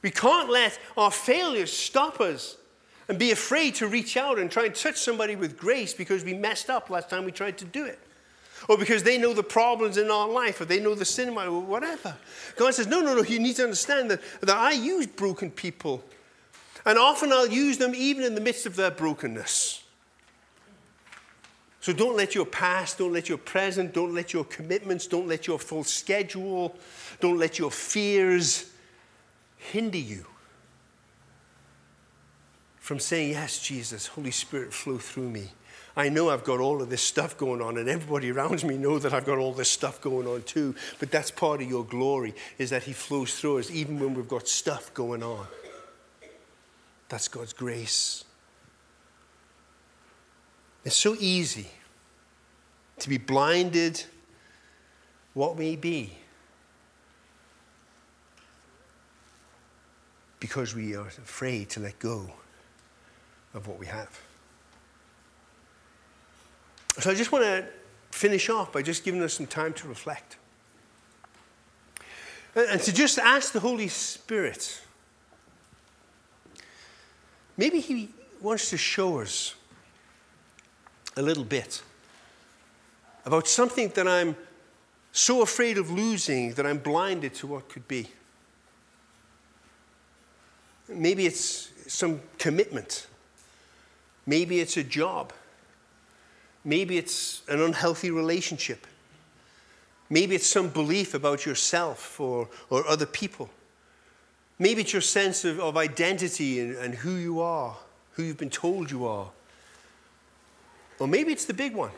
We 0.03 0.11
can't 0.11 0.51
let 0.51 0.79
our 0.97 1.11
failures 1.11 1.73
stop 1.73 2.21
us 2.21 2.57
and 3.09 3.19
be 3.19 3.31
afraid 3.31 3.75
to 3.77 3.87
reach 3.87 4.17
out 4.17 4.39
and 4.39 4.51
try 4.51 4.67
and 4.67 4.75
touch 4.75 4.97
somebody 4.97 5.37
with 5.37 5.57
grace 5.57 5.95
because 5.95 6.25
we 6.25 6.35
messed 6.35 6.71
up 6.71 6.91
last 6.91 7.11
time 7.11 7.25
we 7.25 7.33
tried 7.33 7.59
to 7.59 7.65
do 7.65 7.85
it. 7.85 7.99
Or 8.69 8.79
because 8.79 9.03
they 9.03 9.19
know 9.19 9.35
the 9.35 9.43
problems 9.43 9.99
in 9.99 10.11
our 10.11 10.29
life, 10.29 10.61
or 10.61 10.65
they 10.65 10.81
know 10.81 10.95
the 10.95 11.05
sin 11.05 11.37
or 11.37 11.61
whatever. 11.61 12.17
God 12.57 12.73
says, 12.73 12.87
No, 12.87 13.01
no, 13.01 13.15
no, 13.15 13.23
you 13.23 13.39
need 13.39 13.57
to 13.57 13.65
understand 13.65 14.11
that, 14.11 14.23
that 14.41 14.57
I 14.57 14.73
use 14.73 15.07
broken 15.07 15.51
people. 15.51 16.03
And 16.87 16.99
often 16.99 17.33
I'll 17.33 17.49
use 17.49 17.79
them 17.79 17.95
even 17.95 18.25
in 18.25 18.35
the 18.35 18.41
midst 18.41 18.67
of 18.67 18.77
their 18.77 18.91
brokenness. 18.91 19.83
So 21.81 21.93
don't 21.93 22.17
let 22.17 22.35
your 22.35 22.47
past, 22.47 22.99
don't 22.99 23.13
let 23.13 23.29
your 23.29 23.39
present, 23.39 23.93
don't 23.93 24.15
let 24.15 24.33
your 24.33 24.45
commitments, 24.45 25.07
don't 25.07 25.29
let 25.29 25.47
your 25.47 25.59
full 25.59 25.85
schedule, 25.85 26.75
don't 27.21 27.39
let 27.39 27.59
your 27.59 27.71
fears 27.71 28.71
hinder 29.57 29.99
you 29.99 30.25
from 32.79 32.99
saying, 32.99 33.33
Yes, 33.33 33.59
Jesus, 33.61 34.07
Holy 34.07 34.31
Spirit, 34.31 34.73
flow 34.73 34.99
through 34.99 35.31
me. 35.31 35.51
I 35.97 36.09
know 36.09 36.29
I've 36.29 36.43
got 36.43 36.59
all 36.59 36.83
of 36.83 36.91
this 36.91 37.03
stuff 37.03 37.37
going 37.37 37.63
on, 37.63 37.79
and 37.79 37.89
everybody 37.89 38.31
around 38.33 38.65
me 38.65 38.77
know 38.77 38.99
that 38.99 39.13
I've 39.13 39.25
got 39.25 39.39
all 39.39 39.53
this 39.53 39.71
stuff 39.71 40.01
going 40.01 40.27
on 40.27 40.43
too. 40.43 40.75
But 40.99 41.11
that's 41.11 41.31
part 41.31 41.63
of 41.63 41.69
your 41.69 41.85
glory, 41.85 42.35
is 42.59 42.71
that 42.71 42.83
He 42.83 42.93
flows 42.93 43.39
through 43.39 43.59
us 43.59 43.71
even 43.71 44.01
when 44.01 44.15
we've 44.15 44.29
got 44.29 44.49
stuff 44.49 44.93
going 44.95 45.23
on. 45.23 45.47
That's 47.09 47.29
God's 47.29 47.53
grace. 47.53 48.25
It's 50.85 50.97
so 50.97 51.17
easy 51.19 51.69
to 52.99 53.09
be 53.09 53.19
blinded 53.19 54.03
what 55.33 55.59
may 55.59 55.77
be 55.77 56.17
because 60.39 60.75
we 60.75 60.95
are 60.95 61.07
afraid 61.07 61.71
to 61.71 61.81
let 61.81 61.99
go 61.99 62.31
of 63.55 63.67
what 63.67 63.79
we 63.79 63.87
have. 63.87 64.21
So 66.99 67.11
I 67.11 67.15
just 67.15 67.33
want 67.33 67.45
to 67.45 67.67
finish 68.11 68.49
off 68.49 68.73
by 68.73 68.83
just 68.83 69.05
giving 69.05 69.23
us 69.23 69.33
some 69.33 69.47
time 69.47 69.73
to 69.73 69.89
reflect. 69.89 70.37
And 72.55 72.81
to 72.83 72.93
just 72.93 73.19
ask 73.19 73.53
the 73.53 73.61
Holy 73.61 73.89
Spirit, 73.89 74.81
maybe 77.57 77.81
He 77.81 78.11
wants 78.41 78.71
to 78.71 78.77
show 78.77 79.21
us 79.21 79.55
a 81.17 81.23
little 81.23 81.45
bit 81.45 81.83
about 83.25 83.49
something 83.49 83.89
that 83.91 84.07
I'm 84.07 84.37
so 85.13 85.43
afraid 85.43 85.79
of 85.79 85.91
losing 85.91 86.55
that 86.55 86.67
I'm 86.67 86.79
blinded 86.79 87.35
to 87.37 87.47
what 87.47 87.69
could 87.69 87.87
be. 87.87 88.09
Maybe 90.89 91.25
it's 91.27 91.71
some 91.87 92.21
commitment. 92.39 93.07
Maybe 94.27 94.61
it's 94.61 94.77
a 94.77 94.85
job. 94.85 95.33
Maybe 96.65 96.99
it's 96.99 97.43
an 97.49 97.61
unhealthy 97.61 98.11
relationship. 98.11 98.87
Maybe 100.11 100.35
it's 100.35 100.47
some 100.47 100.69
belief 100.69 101.15
about 101.15 101.47
yourself 101.47 102.21
or, 102.21 102.49
or 102.71 102.87
other 102.87 103.07
people. 103.07 103.51
Maybe 104.59 104.83
it's 104.83 104.93
your 104.93 105.03
sense 105.03 105.45
of, 105.45 105.59
of 105.59 105.77
identity 105.77 106.61
and, 106.61 106.77
and 106.77 106.95
who 106.95 107.15
you 107.15 107.41
are, 107.41 107.77
who 108.13 108.23
you've 108.23 108.39
been 108.39 108.51
told 108.51 108.91
you 108.91 109.07
are. 109.07 109.31
Or 110.99 111.09
maybe 111.09 111.33
it's 111.33 111.45
the 111.45 111.55
big 111.55 111.75
one 111.75 111.91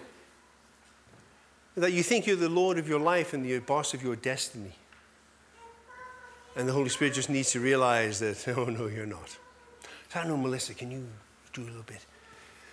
that 1.77 1.93
you 1.93 2.03
think 2.03 2.27
you're 2.27 2.37
the 2.37 2.49
Lord 2.49 2.79
of 2.79 2.89
your 2.89 2.99
life 2.99 3.35
and 3.35 3.45
the 3.45 3.59
boss 3.59 3.93
of 3.93 4.03
your 4.03 4.17
destiny. 4.17 4.73
And 6.57 6.67
the 6.67 6.73
Holy 6.73 6.89
Spirit 6.89 7.13
just 7.13 7.29
needs 7.29 7.51
to 7.53 7.61
realize 7.61 8.21
that, 8.21 8.49
oh, 8.57 8.65
no, 8.65 8.87
you're 8.87 9.05
not. 9.05 9.37
So 10.09 10.21
I 10.21 10.27
know, 10.27 10.39
Melissa, 10.39 10.73
can 10.73 10.91
you 10.91 11.07
do 11.53 11.63
a 11.63 11.65
little 11.65 11.83
bit? 11.83 12.05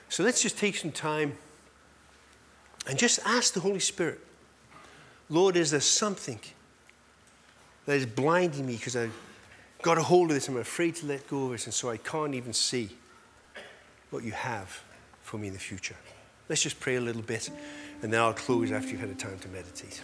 So 0.08 0.24
let's 0.24 0.42
just 0.42 0.58
take 0.58 0.78
some 0.78 0.92
time 0.92 1.38
and 2.88 2.98
just 2.98 3.20
ask 3.26 3.54
the 3.54 3.60
Holy 3.60 3.80
Spirit, 3.80 4.20
Lord, 5.30 5.58
is 5.58 5.72
there 5.72 5.82
something 5.82 6.40
that 7.86 7.98
is 7.98 8.06
blinding 8.06 8.66
me 8.66 8.76
because 8.76 8.96
I've 8.96 9.14
got 9.84 10.00
a 10.00 10.02
hold 10.04 10.32
of 10.32 10.36
this? 10.36 10.48
And 10.48 10.58
I'm 10.58 10.62
afraid 10.62 10.96
to 10.96 11.06
let 11.06 11.28
go 11.28 11.48
of 11.48 11.54
it, 11.54 11.66
and 11.66 11.74
so 11.74 11.92
I 11.92 11.98
can't 11.98 12.34
even 12.34 12.54
see 12.54 12.90
what 14.10 14.24
you 14.24 14.32
have 14.32 14.82
for 15.22 15.38
me 15.38 15.48
in 15.48 15.54
the 15.54 15.60
future. 15.60 15.96
Let's 16.50 16.64
just 16.64 16.80
pray 16.80 16.96
a 16.96 17.02
little 17.02 17.22
bit, 17.22 17.50
and 18.02 18.12
then 18.12 18.20
I'll 18.20 18.34
close 18.34 18.72
after 18.72 18.90
you've 18.90 19.02
had 19.02 19.10
a 19.10 19.16
time 19.16 19.38
to 19.40 19.48
meditate. 19.50 20.02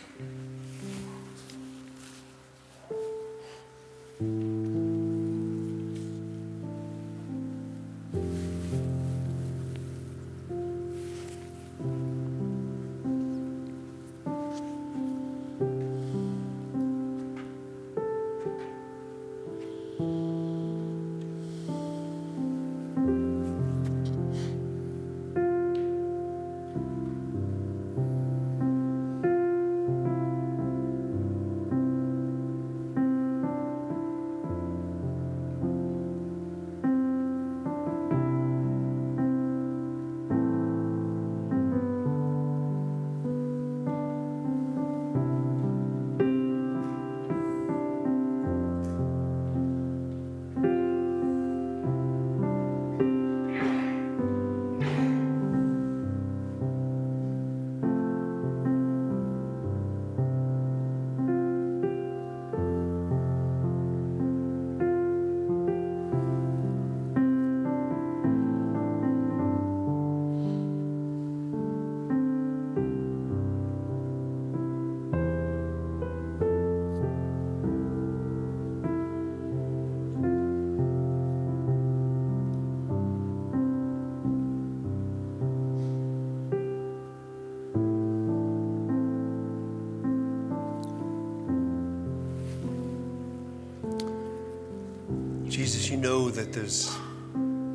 Jesus, 95.72 95.92
you 95.92 95.98
know 95.98 96.32
that 96.32 96.52
there's 96.52 96.98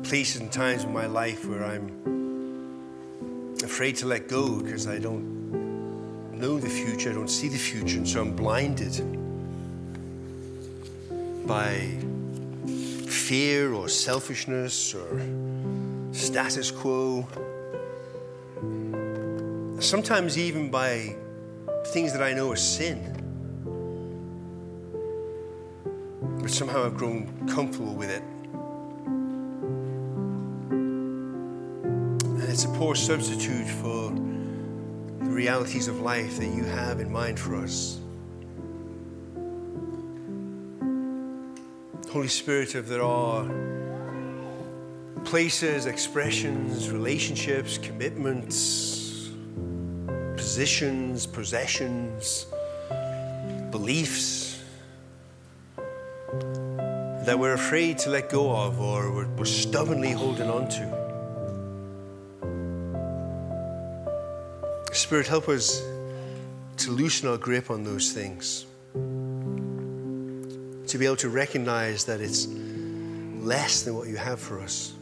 places 0.03 0.41
and 0.41 0.51
times 0.51 0.83
in 0.83 0.91
my 0.91 1.05
life 1.05 1.47
where 1.47 1.63
I'm 1.63 1.87
afraid 3.63 3.95
to 3.97 4.05
let 4.05 4.27
go 4.27 4.59
because 4.59 4.85
I 4.85 4.99
don't 4.99 6.33
know 6.37 6.59
the 6.59 6.67
future, 6.67 7.11
I 7.11 7.13
don't 7.13 7.29
see 7.29 7.47
the 7.47 7.57
future, 7.57 7.95
and 7.95 8.05
so 8.05 8.19
I'm 8.19 8.35
blinded 8.35 8.99
by 11.47 11.87
fear 13.07 13.71
or 13.71 13.87
selfishness 13.87 14.93
or 14.93 15.21
status 16.11 16.71
quo. 16.71 17.25
Sometimes 19.79 20.37
even 20.37 20.69
by 20.69 21.15
things 21.93 22.11
that 22.11 22.21
I 22.21 22.33
know 22.33 22.51
are 22.51 22.57
sin. 22.57 23.14
Somehow 26.55 26.85
I've 26.85 26.95
grown 26.95 27.27
comfortable 27.49 27.93
with 27.95 28.09
it. 28.09 28.23
And 32.23 32.43
it's 32.43 32.63
a 32.63 32.69
poor 32.69 32.95
substitute 32.95 33.67
for 33.67 34.11
the 35.19 35.31
realities 35.31 35.89
of 35.89 35.99
life 35.99 36.37
that 36.37 36.47
you 36.47 36.63
have 36.63 37.01
in 37.01 37.11
mind 37.11 37.37
for 37.37 37.57
us. 37.57 37.99
Holy 42.09 42.29
Spirit, 42.29 42.73
if 42.75 42.87
there 42.87 43.03
are 43.03 43.45
places, 45.25 45.87
expressions, 45.87 46.89
relationships, 46.89 47.77
commitments, 47.77 49.31
positions, 50.37 51.27
possessions, 51.27 52.45
beliefs 53.71 54.34
that 57.25 57.37
we're 57.37 57.53
afraid 57.53 57.97
to 57.99 58.09
let 58.09 58.29
go 58.29 58.55
of 58.55 58.79
or 58.79 59.11
we're, 59.11 59.27
we're 59.35 59.45
stubbornly 59.45 60.11
holding 60.11 60.49
on 60.49 60.67
to. 60.69 61.05
Spirit, 64.93 65.27
help 65.27 65.49
us 65.49 65.81
to 66.77 66.91
loosen 66.91 67.27
our 67.27 67.37
grip 67.37 67.69
on 67.69 67.83
those 67.83 68.11
things 68.11 68.65
to 70.87 70.97
be 70.97 71.05
able 71.05 71.15
to 71.17 71.29
recognize 71.29 72.05
that 72.05 72.21
it's 72.21 72.47
less 73.39 73.83
than 73.83 73.95
what 73.95 74.07
you 74.07 74.17
have 74.17 74.39
for 74.39 74.59
us. 74.61 74.93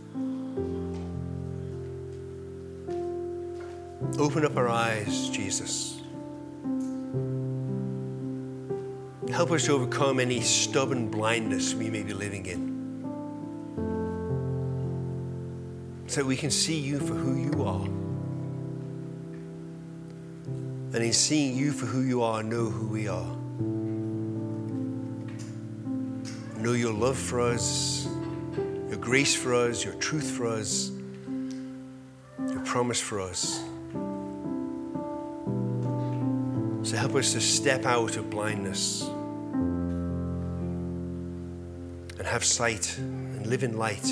Open 4.18 4.46
up 4.46 4.56
our 4.58 4.70
eyes, 4.70 5.30
Jesus. 5.30 6.03
Help 9.34 9.50
us 9.50 9.66
to 9.66 9.72
overcome 9.72 10.20
any 10.20 10.42
stubborn 10.42 11.10
blindness 11.10 11.74
we 11.74 11.90
may 11.90 12.04
be 12.04 12.14
living 12.14 12.46
in. 12.46 12.72
So 16.06 16.24
we 16.24 16.38
can 16.38 16.52
see 16.52 16.80
you 16.80 17.00
for 17.00 17.16
who 17.16 17.42
you 17.42 17.64
are. 17.64 17.86
And 20.94 21.04
in 21.04 21.14
seeing 21.14 21.58
you 21.58 21.72
for 21.72 21.88
who 21.88 22.02
you 22.02 22.22
are, 22.22 22.44
know 22.44 22.70
who 22.70 22.86
we 22.86 23.08
are. 23.08 23.36
know 26.60 26.74
your 26.74 26.94
love 26.94 27.18
for 27.18 27.42
us, 27.42 28.08
your 28.88 28.98
grace 28.98 29.34
for 29.36 29.56
us, 29.56 29.84
your 29.84 29.96
truth 29.96 30.30
for 30.30 30.46
us, 30.46 30.92
your 32.38 32.62
promise 32.66 33.02
for 33.02 33.20
us. 33.20 33.64
So 36.88 36.98
help 36.98 37.16
us 37.16 37.34
to 37.34 37.42
step 37.42 37.88
out 37.88 38.16
of 38.16 38.30
blindness 38.30 39.10
and 42.18 42.28
have 42.28 42.44
sight 42.44 42.98
and 42.98 43.46
live 43.48 43.64
in 43.64 43.78
light. 43.78 44.08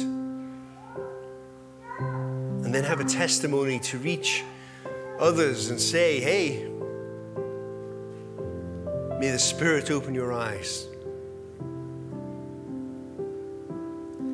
And 2.00 2.74
then 2.74 2.84
have 2.84 3.00
a 3.00 3.06
testimony 3.06 3.80
to 3.80 3.98
reach 3.98 4.44
others 5.20 5.70
and 5.70 5.80
say, 5.80 6.20
hey, 6.20 6.68
may 9.20 9.32
the 9.32 9.40
Spirit 9.40 9.92
open 9.92 10.16
your 10.16 10.34
eyes. 10.34 10.88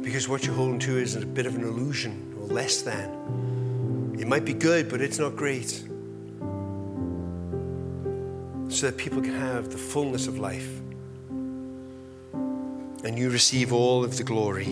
because 0.08 0.30
what 0.30 0.46
you're 0.46 0.56
holding 0.56 0.80
to 0.80 0.98
is 0.98 1.18
a 1.18 1.26
bit 1.26 1.46
of 1.46 1.56
an 1.58 1.64
illusion 1.64 2.34
or 2.40 2.48
less 2.48 2.82
than. 2.82 4.16
It 4.18 4.26
might 4.26 4.46
be 4.46 4.54
good, 4.54 4.90
but 4.90 5.02
it's 5.02 5.20
not 5.20 5.36
great. 5.36 5.70
So 8.70 8.88
that 8.88 8.96
people 8.96 9.22
can 9.22 9.34
have 9.34 9.70
the 9.70 9.78
fullness 9.78 10.28
of 10.28 10.40
life. 10.40 10.82
And 13.08 13.18
you 13.18 13.30
receive 13.30 13.72
all 13.72 14.04
of 14.04 14.18
the 14.18 14.24
glory. 14.26 14.66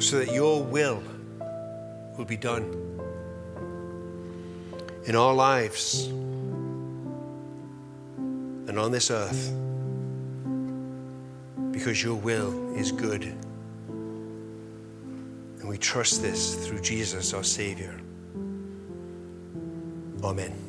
So 0.00 0.18
that 0.18 0.34
your 0.34 0.60
will 0.60 1.00
will 2.18 2.24
be 2.24 2.36
done 2.36 2.64
in 5.04 5.14
our 5.14 5.32
lives 5.32 6.08
and 8.16 8.76
on 8.76 8.90
this 8.90 9.12
earth 9.12 9.52
because 11.70 12.02
your 12.02 12.16
will 12.16 12.74
is 12.74 12.90
good. 12.90 13.22
And 15.60 15.68
we 15.68 15.78
trust 15.78 16.22
this 16.22 16.56
through 16.66 16.80
Jesus, 16.80 17.32
our 17.32 17.44
Savior. 17.44 18.00
Amen. 20.24 20.65